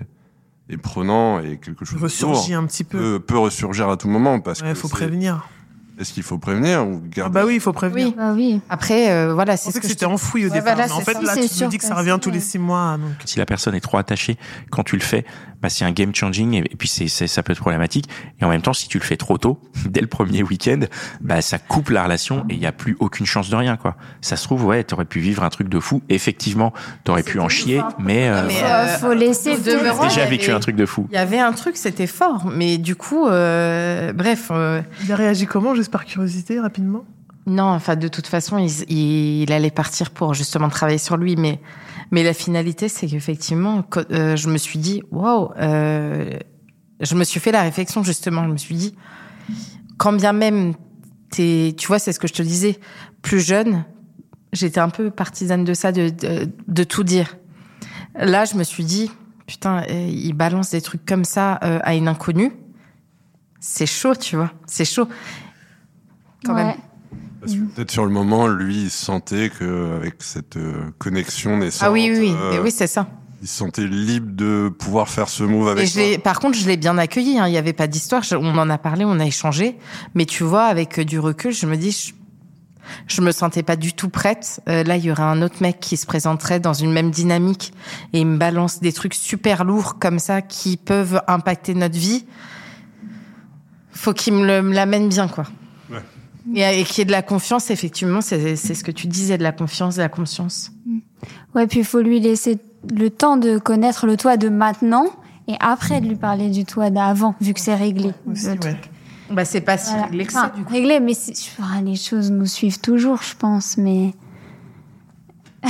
est 0.73 0.77
prenant 0.77 1.41
et 1.41 1.59
quelque 1.59 1.85
chose 1.85 2.01
Ressurgit 2.01 2.55
un 2.55 2.67
petit 2.67 2.85
peu. 2.85 2.99
peut, 2.99 3.21
peut 3.21 3.39
ressurgir 3.39 3.89
à 3.89 3.97
tout 3.97 4.09
moment 4.09 4.39
parce 4.39 4.61
Ouais, 4.61 4.69
que 4.71 4.75
faut 4.79 4.89
prévenir. 4.89 5.49
Est-ce 5.99 6.13
qu'il 6.13 6.23
faut 6.23 6.39
prévenir 6.39 6.87
ou 6.87 7.01
Ah 7.05 7.09
garder 7.11 7.35
bah 7.35 7.45
oui, 7.47 7.55
il 7.57 7.61
faut 7.61 7.73
prévenir. 7.73 8.09
Oui. 8.09 8.15
Bah 8.17 8.33
oui. 8.35 8.61
Après, 8.71 9.11
euh, 9.11 9.35
voilà, 9.35 9.57
c'est 9.57 9.73
que, 9.73 9.79
que 9.81 9.89
c'était 9.89 10.07
enfoui 10.07 10.47
au 10.47 10.49
Ouais, 10.51 10.55
départ. 10.61 10.77
mais 10.77 10.91
en 10.93 11.01
fait, 11.01 11.15
ça. 11.15 11.23
là, 11.23 11.35
tu 11.35 11.65
me 11.65 11.69
dis 11.71 11.79
que 11.79 11.85
ça 11.85 11.95
revient 11.95 12.19
tous 12.21 12.31
les 12.31 12.41
six 12.41 12.59
mois. 12.59 12.97
Donc... 13.01 13.11
Si 13.25 13.39
la 13.39 13.47
personne 13.47 13.75
est 13.75 13.81
trop 13.81 13.99
attachée, 13.99 14.37
quand 14.71 14.85
tu 14.85 14.97
le 14.97 15.03
fais, 15.03 15.25
bah, 15.61 15.69
c'est 15.69 15.85
un 15.85 15.91
game 15.91 16.15
changing 16.15 16.55
et, 16.55 16.59
et 16.59 16.77
puis 16.77 16.87
c'est, 16.89 17.09
c'est- 17.09 17.27
ça 17.27 17.43
peut 17.43 17.53
être 17.53 17.59
problématique. 17.61 18.09
Et 18.41 18.45
en 18.45 18.49
même 18.49 18.63
temps, 18.63 18.73
si 18.73 18.87
tu 18.87 18.99
le 18.99 19.05
fais 19.05 19.17
trop 19.17 19.39
tôt, 19.39 19.61
dès 19.89 20.01
le 20.01 20.07
premier 20.07 20.43
week-end, 20.45 20.81
bah, 21.21 21.43
ça 21.43 21.59
coupe 21.59 21.91
la 21.91 22.05
relation 22.05 22.45
et 22.49 22.55
il 22.55 22.61
y 22.61 22.67
a 22.67 22.73
plus 22.73 22.97
aucune 23.01 23.27
chance 23.27 23.51
de 23.51 23.57
rien, 23.57 23.77
quoi. 23.77 23.97
Ça 24.21 24.37
se 24.37 24.45
trouve, 24.45 24.65
ouais, 24.67 24.85
t'aurais 24.85 25.05
pu 25.05 25.19
vivre 25.19 25.43
un 25.43 25.49
truc 25.51 25.69
de 25.69 25.81
fou. 25.81 26.03
Effectivement, 26.09 26.73
t'aurais 27.03 27.25
pu 27.25 27.41
en 27.41 27.49
chier, 27.49 27.83
mais, 27.99 28.29
euh, 28.29 28.45
Mais, 28.47 28.55
Faut, 28.55 28.65
euh, 28.67 28.87
faut 28.99 29.13
laisser 29.15 29.57
demeurant, 29.59 30.03
t'as 30.03 30.09
déjà 30.11 30.27
vécu 30.27 30.45
avait- 30.47 30.53
un 30.55 30.61
truc 30.61 30.77
de 30.77 30.87
fou. 30.87 31.09
Il 31.11 31.15
y 31.15 31.19
avait 31.19 31.41
un 31.41 31.53
truc, 31.53 31.77
c'était 31.77 32.07
fort, 32.07 32.47
mais 32.55 32.79
du 32.79 32.95
coup, 32.95 33.27
euh, 33.27 34.13
bref, 34.13 34.49
euh, 34.53 34.81
Il 35.05 35.13
a 35.13 35.17
réagi 35.17 35.47
comment, 35.47 35.75
par 35.89 36.05
curiosité, 36.05 36.61
rapidement? 36.61 37.05
Non, 37.49 37.65
enfin 37.65 37.97
de 37.97 38.09
toute 38.09 38.27
façon, 38.27 38.59
il, 38.59 39.53
allait 39.53 39.71
partir 39.71 40.11
pour 40.11 40.35
justement 40.35 40.69
travailler 40.69 40.99
sur 40.99 41.17
lui, 41.17 41.35
mais 41.37 41.61
mais 42.11 42.23
la 42.23 42.35
finalité, 42.35 42.89
c'est 42.89 43.07
qu'effectivement, 43.07 43.85
euh, 44.11 44.37
je 44.37 44.49
me 44.49 44.59
suis 44.59 44.79
dit, 44.79 45.03
waouh, 45.11 45.51
euh, 45.59 46.39
je 47.01 47.15
me 47.15 47.25
suis 47.25 47.41
fait 47.41 47.53
la 47.53 47.63
réflexion 47.63 48.03
justement, 48.03 48.45
je 48.45 48.51
me 48.51 48.57
suis 48.59 48.75
dit, 48.75 48.95
quand 49.97 50.13
bien 50.13 50.35
même 50.35 50.75
t'es, 51.31 51.75
tu 51.77 51.87
vois, 51.87 51.99
c'est 51.99 52.13
ce 52.13 52.21
que 52.21 52.29
je 52.29 52.35
te 52.35 52.43
disais, 52.43 52.79
plus 53.23 53.41
jeune, 53.41 53.85
j'étais 54.53 54.81
un 54.81 54.91
peu 54.91 55.11
partisane 55.11 55.65
de 55.65 55.73
ça, 55.73 55.91
de 55.91 56.11
de, 56.11 56.51
de 56.67 56.85
tout 56.85 57.03
dire. 57.03 57.37
Là, 58.15 58.45
je 58.45 58.57
me 58.57 58.63
suis 58.63 58.85
dit, 58.85 59.11
putain, 59.47 59.85
euh, 59.89 60.09
il 60.11 60.35
balance 60.35 60.71
des 60.71 60.83
trucs 60.83 61.07
comme 61.07 61.25
ça 61.25 61.55
à 61.55 61.95
une 61.95 62.09
inconnue, 62.09 62.53
c'est 63.61 63.87
chaud, 63.87 64.15
tu 64.15 64.37
vois, 64.37 64.53
c'est 64.67 64.85
chaud. 64.85 65.09
Quand 66.45 66.55
Ouais. 66.55 66.65
même. 66.65 66.77
Parce 67.41 67.53
que 67.55 67.59
peut-être 67.61 67.91
sur 67.93 68.05
le 68.05 68.11
moment, 68.11 68.49
lui, 68.49 68.83
il 68.85 68.91
sentait 68.91 69.49
que 69.51 69.97
avec 69.97 70.17
cette 70.19 70.57
euh, 70.57 70.91
connexion 70.99 71.57
naissante, 71.57 71.85
Ah 71.89 71.93
oui, 71.93 72.11
oui, 72.13 72.19
oui, 72.19 72.35
euh, 72.37 72.63
oui, 72.63 72.71
c'est 72.73 72.89
ça. 72.89 73.07
il 73.41 73.47
se 73.49 73.57
sentait 73.59 73.87
libre 73.87 74.33
de 74.33 74.69
pouvoir 74.77 75.09
faire 75.09 75.29
ce 75.29 75.45
move 75.45 75.69
Et 75.69 75.71
avec 75.71 75.87
je 75.89 76.19
par 76.19 76.41
contre, 76.41 76.59
je 76.59 76.67
l'ai 76.67 76.77
bien 76.77 76.99
accueilli. 76.99 77.39
hein. 77.39 77.47
Il 77.47 77.53
n'y 77.53 77.57
avait 77.59 77.73
pas 77.73 77.87
d'histoire. 77.87 78.25
On 78.33 78.59
en 78.59 78.69
a 78.69 78.79
parlé, 78.79 79.05
on 79.05 79.21
a 79.21 79.25
échangé. 79.25 79.79
Mais 80.15 80.25
tu 80.27 80.43
vois, 80.43 80.65
avec 80.65 80.99
euh, 80.99 81.05
du 81.05 81.21
recul, 81.21 81.53
je 81.53 81.67
me 81.67 81.77
dis, 81.77 81.93
je, 81.93 82.13
je 83.07 83.21
me 83.21 83.31
sentais 83.31 83.63
pas 83.63 83.77
du 83.77 83.93
tout 83.93 84.09
prête. 84.09 84.61
Euh, 84.69 84.83
là, 84.83 84.97
il 84.97 85.05
y 85.05 85.11
aurait 85.13 85.23
un 85.23 85.41
autre 85.41 85.59
mec 85.63 85.79
qui 85.79 85.97
se 85.97 86.07
présenterait 86.07 86.59
dans 86.59 86.75
une 86.75 86.93
même 86.93 87.13
dynamique 87.13 87.73
et 88.13 88.19
il 88.21 88.27
me 88.27 88.37
balance 88.37 88.81
des 88.81 88.93
trucs 88.93 89.15
super 89.15 89.63
lourds 89.65 90.01
comme 90.01 90.19
ça 90.19 90.43
qui 90.43 90.77
peuvent 90.77 91.23
impacter 91.29 91.75
notre 91.75 91.97
vie. 91.97 92.27
Faut 93.93 94.13
qu'il 94.13 94.35
me 94.35 94.73
l'amène 94.73 95.09
bien, 95.09 95.29
quoi. 95.29 95.45
Et, 96.55 96.81
et 96.81 96.85
qu'il 96.85 96.99
y 96.99 97.01
ait 97.03 97.05
de 97.05 97.11
la 97.13 97.23
confiance, 97.23 97.71
effectivement, 97.71 98.21
c'est 98.21 98.57
ce 98.57 98.85
que 98.85 98.91
tu 98.91 99.07
disais, 99.07 99.37
de 99.39 99.43
la 99.43 99.53
confiance, 99.53 99.97
de 99.97 100.03
la 100.03 100.09
conscience. 100.09 100.71
Ouais, 101.55 101.67
puis 101.67 101.81
il 101.81 101.85
faut 101.85 102.01
lui 102.01 102.21
laisser 102.21 102.59
le 102.95 103.11
temps 103.11 103.37
de 103.37 103.59
connaître 103.59 104.07
le 104.07 104.17
toi 104.17 104.37
de 104.37 104.49
maintenant 104.49 105.07
et 105.49 105.55
après 105.61 106.01
de 106.01 106.07
lui 106.09 106.17
parler 106.17 106.49
du 106.51 106.65
toi 106.65 106.91
d'avant, 106.91 107.35
vu 107.41 107.53
que 107.55 107.61
c'est 107.61 107.75
réglé. 107.75 108.13
aussi, 108.31 108.45
le 108.47 108.51
ouais. 108.53 108.57
truc. 108.59 108.91
Bah, 109.31 109.45
c'est 109.45 109.61
pas 109.61 109.77
si 109.77 109.91
Voilà. 109.91 110.07
réglé 110.07 110.25
que 110.27 110.33
ça, 110.33 110.47
Enfin, 110.47 110.57
du 110.59 110.65
coup. 110.65 110.73
réglé, 110.73 111.01
mais 111.01 111.13
les 111.85 111.97
choses 111.97 112.31
nous 112.31 112.47
suivent 112.47 112.81
toujours, 112.81 113.23
je 113.23 113.35
pense. 113.37 113.77
Mais 113.77 114.15
Bah, 115.63 115.69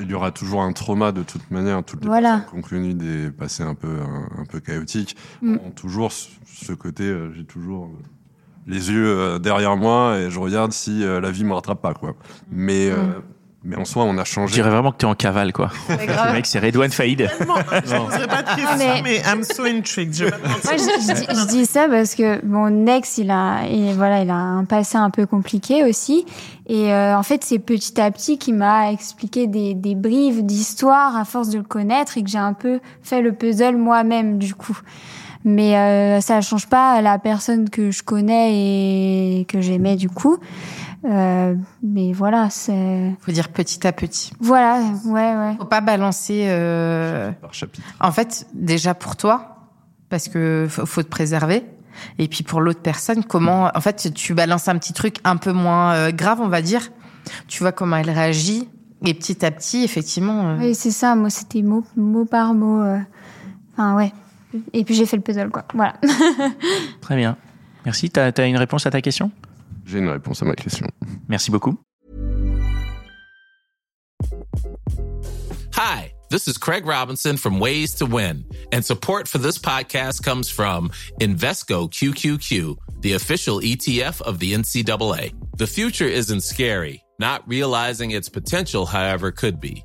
Il 0.00 0.08
y 0.10 0.14
aura 0.14 0.30
toujours 0.30 0.62
un 0.62 0.72
trauma 0.72 1.10
de 1.12 1.22
toute 1.22 1.50
manière. 1.50 1.82
Toutes 1.82 2.02
les 2.02 2.06
Voilà. 2.08 2.38
personnes 2.40 2.50
qui 2.62 2.66
ont 2.66 2.68
connu 2.68 2.94
des 2.94 3.30
passés 3.30 3.62
un 3.62 3.74
peu, 3.74 3.88
un, 4.00 4.40
un 4.42 4.44
peu 4.44 4.60
chaotiques 4.60 5.16
Mm. 5.42 5.56
ont 5.66 5.70
toujours 5.70 6.12
ce, 6.12 6.28
ce 6.46 6.72
côté, 6.72 7.04
euh, 7.04 7.32
j'ai 7.34 7.44
toujours 7.44 7.86
euh, 7.86 8.02
les 8.70 8.90
yeux 8.90 9.06
euh, 9.18 9.38
derrière 9.38 9.76
moi 9.76 10.16
et 10.18 10.30
je 10.30 10.38
regarde 10.38 10.72
si 10.72 11.04
euh, 11.04 11.20
la 11.20 11.30
vie 11.30 11.44
me 11.44 11.52
rattrape 11.54 11.82
pas. 11.82 11.92
quoi. 11.94 12.14
Mais, 12.50 12.88
euh, 12.90 12.96
Mm. 12.96 13.22
mais 13.64 13.76
en 13.76 13.84
soi, 13.84 14.04
on 14.04 14.16
a 14.16 14.24
Je 14.24 14.30
changé. 14.30 14.54
dirais 14.54 14.70
vraiment 14.70 14.90
que 14.92 14.96
t'es 14.96 15.04
en 15.06 15.14
cavale, 15.14 15.52
quoi. 15.52 15.68
Le 15.90 16.32
mec, 16.32 16.46
c'est 16.46 16.58
Redouane 16.60 16.90
Faïd. 16.90 17.28
Je 17.38 17.44
ne 17.44 18.26
pas 18.26 18.42
de 18.42 18.46
questions, 18.56 18.78
mais- 18.78 19.02
mais 19.02 19.16
I'm 19.18 19.42
so 19.44 19.64
intrigued. 19.64 20.14
Je. 20.14 20.24
Moi, 20.24 20.32
je, 20.64 20.78
je 20.78 21.14
dis, 21.14 21.26
je 21.40 21.46
dis 21.48 21.66
ça 21.66 21.86
parce 21.90 22.14
que 22.14 22.42
mon 22.46 22.86
ex, 22.86 23.18
il 23.18 23.30
a, 23.30 23.66
il, 23.70 23.92
voilà, 23.94 24.22
il 24.22 24.30
a 24.30 24.34
un 24.34 24.64
passé 24.64 24.96
un 24.96 25.10
peu 25.10 25.26
compliqué 25.26 25.84
aussi. 25.84 26.24
Et 26.68 26.90
euh, 26.92 27.16
en 27.18 27.22
fait, 27.22 27.44
c'est 27.44 27.58
petit 27.58 28.00
à 28.00 28.10
petit 28.10 28.38
qu'il 28.38 28.54
m'a 28.54 28.92
expliqué 28.92 29.46
des, 29.46 29.74
des 29.74 29.94
brives 29.94 30.46
d'histoire 30.46 31.16
à 31.16 31.24
force 31.26 31.50
de 31.50 31.58
le 31.58 31.64
connaître 31.64 32.16
et 32.16 32.22
que 32.22 32.30
j'ai 32.30 32.38
un 32.38 32.54
peu 32.54 32.80
fait 33.02 33.20
le 33.20 33.32
puzzle 33.32 33.76
moi-même, 33.76 34.38
du 34.38 34.54
coup. 34.54 34.78
Mais 35.44 35.76
euh, 35.76 36.20
ça 36.20 36.40
change 36.42 36.66
pas 36.68 37.00
la 37.00 37.18
personne 37.18 37.70
que 37.70 37.90
je 37.90 38.02
connais 38.02 39.38
et 39.40 39.44
que 39.46 39.60
j'aimais, 39.60 39.96
du 39.96 40.08
coup. 40.10 40.36
Euh, 41.06 41.54
mais 41.82 42.12
voilà, 42.12 42.50
c'est... 42.50 43.14
Faut 43.20 43.32
dire 43.32 43.48
petit 43.48 43.86
à 43.86 43.92
petit. 43.92 44.32
Voilà, 44.38 44.82
ouais, 45.06 45.34
ouais. 45.36 45.54
Faut 45.58 45.64
pas 45.64 45.80
balancer. 45.80 46.44
euh, 46.48 47.30
Par 47.40 47.54
chapitre. 47.54 47.86
En 48.00 48.12
fait, 48.12 48.46
déjà 48.52 48.92
pour 48.94 49.16
toi, 49.16 49.56
parce 50.10 50.28
que 50.28 50.66
faut, 50.68 50.84
faut 50.84 51.02
te 51.02 51.08
préserver. 51.08 51.64
Et 52.18 52.28
puis 52.28 52.44
pour 52.44 52.60
l'autre 52.60 52.82
personne, 52.82 53.24
comment 53.24 53.70
En 53.74 53.80
fait, 53.80 54.12
tu 54.14 54.34
balances 54.34 54.68
un 54.68 54.76
petit 54.76 54.92
truc 54.92 55.16
un 55.24 55.36
peu 55.38 55.52
moins 55.52 55.94
euh, 55.94 56.10
grave, 56.12 56.40
on 56.42 56.48
va 56.48 56.60
dire. 56.60 56.90
Tu 57.48 57.62
vois 57.62 57.72
comment 57.72 57.96
elle 57.96 58.10
réagit. 58.10 58.68
Et 59.06 59.14
petit 59.14 59.42
à 59.46 59.50
petit, 59.50 59.82
effectivement. 59.84 60.50
euh, 60.50 60.56
Oui, 60.58 60.74
c'est 60.74 60.90
ça. 60.90 61.14
Moi, 61.14 61.30
c'était 61.30 61.62
mot, 61.62 61.82
mot 61.96 62.26
par 62.26 62.52
mot. 62.52 62.82
euh. 62.82 62.98
Enfin, 63.72 63.96
ouais. 63.96 64.12
Et 64.72 64.84
puis 64.84 64.94
j'ai 64.94 65.06
fait 65.06 65.16
le 65.16 65.22
puzzle, 65.22 65.50
quoi. 65.50 65.64
Voilà. 65.74 65.94
Très 67.00 67.16
bien. 67.16 67.36
Merci. 67.84 68.10
T'as, 68.10 68.32
t'as 68.32 68.46
une 68.46 68.56
réponse 68.56 68.86
à 68.86 68.90
ta 68.90 69.00
question? 69.00 69.30
J'ai 69.86 69.98
une 69.98 70.08
réponse 70.08 70.42
à 70.42 70.44
ma 70.44 70.54
question. 70.54 70.86
Merci 71.28 71.50
beaucoup. 71.50 71.78
Hi, 75.74 76.12
this 76.30 76.46
is 76.46 76.58
Craig 76.58 76.84
Robinson 76.84 77.36
from 77.36 77.58
Ways 77.58 77.94
to 77.94 78.06
Win, 78.06 78.44
and 78.70 78.84
support 78.84 79.26
for 79.26 79.38
this 79.38 79.58
podcast 79.58 80.22
comes 80.22 80.50
from 80.50 80.90
Invesco 81.20 81.90
QQQ, 81.90 82.76
the 83.00 83.14
official 83.14 83.60
ETF 83.60 84.20
of 84.22 84.38
the 84.38 84.52
NCAA. 84.52 85.32
The 85.56 85.66
future 85.66 86.06
isn't 86.06 86.42
scary. 86.42 87.02
Not 87.18 87.48
realizing 87.48 88.10
its 88.10 88.28
potential, 88.28 88.86
however, 88.86 89.30
could 89.30 89.60
be. 89.60 89.84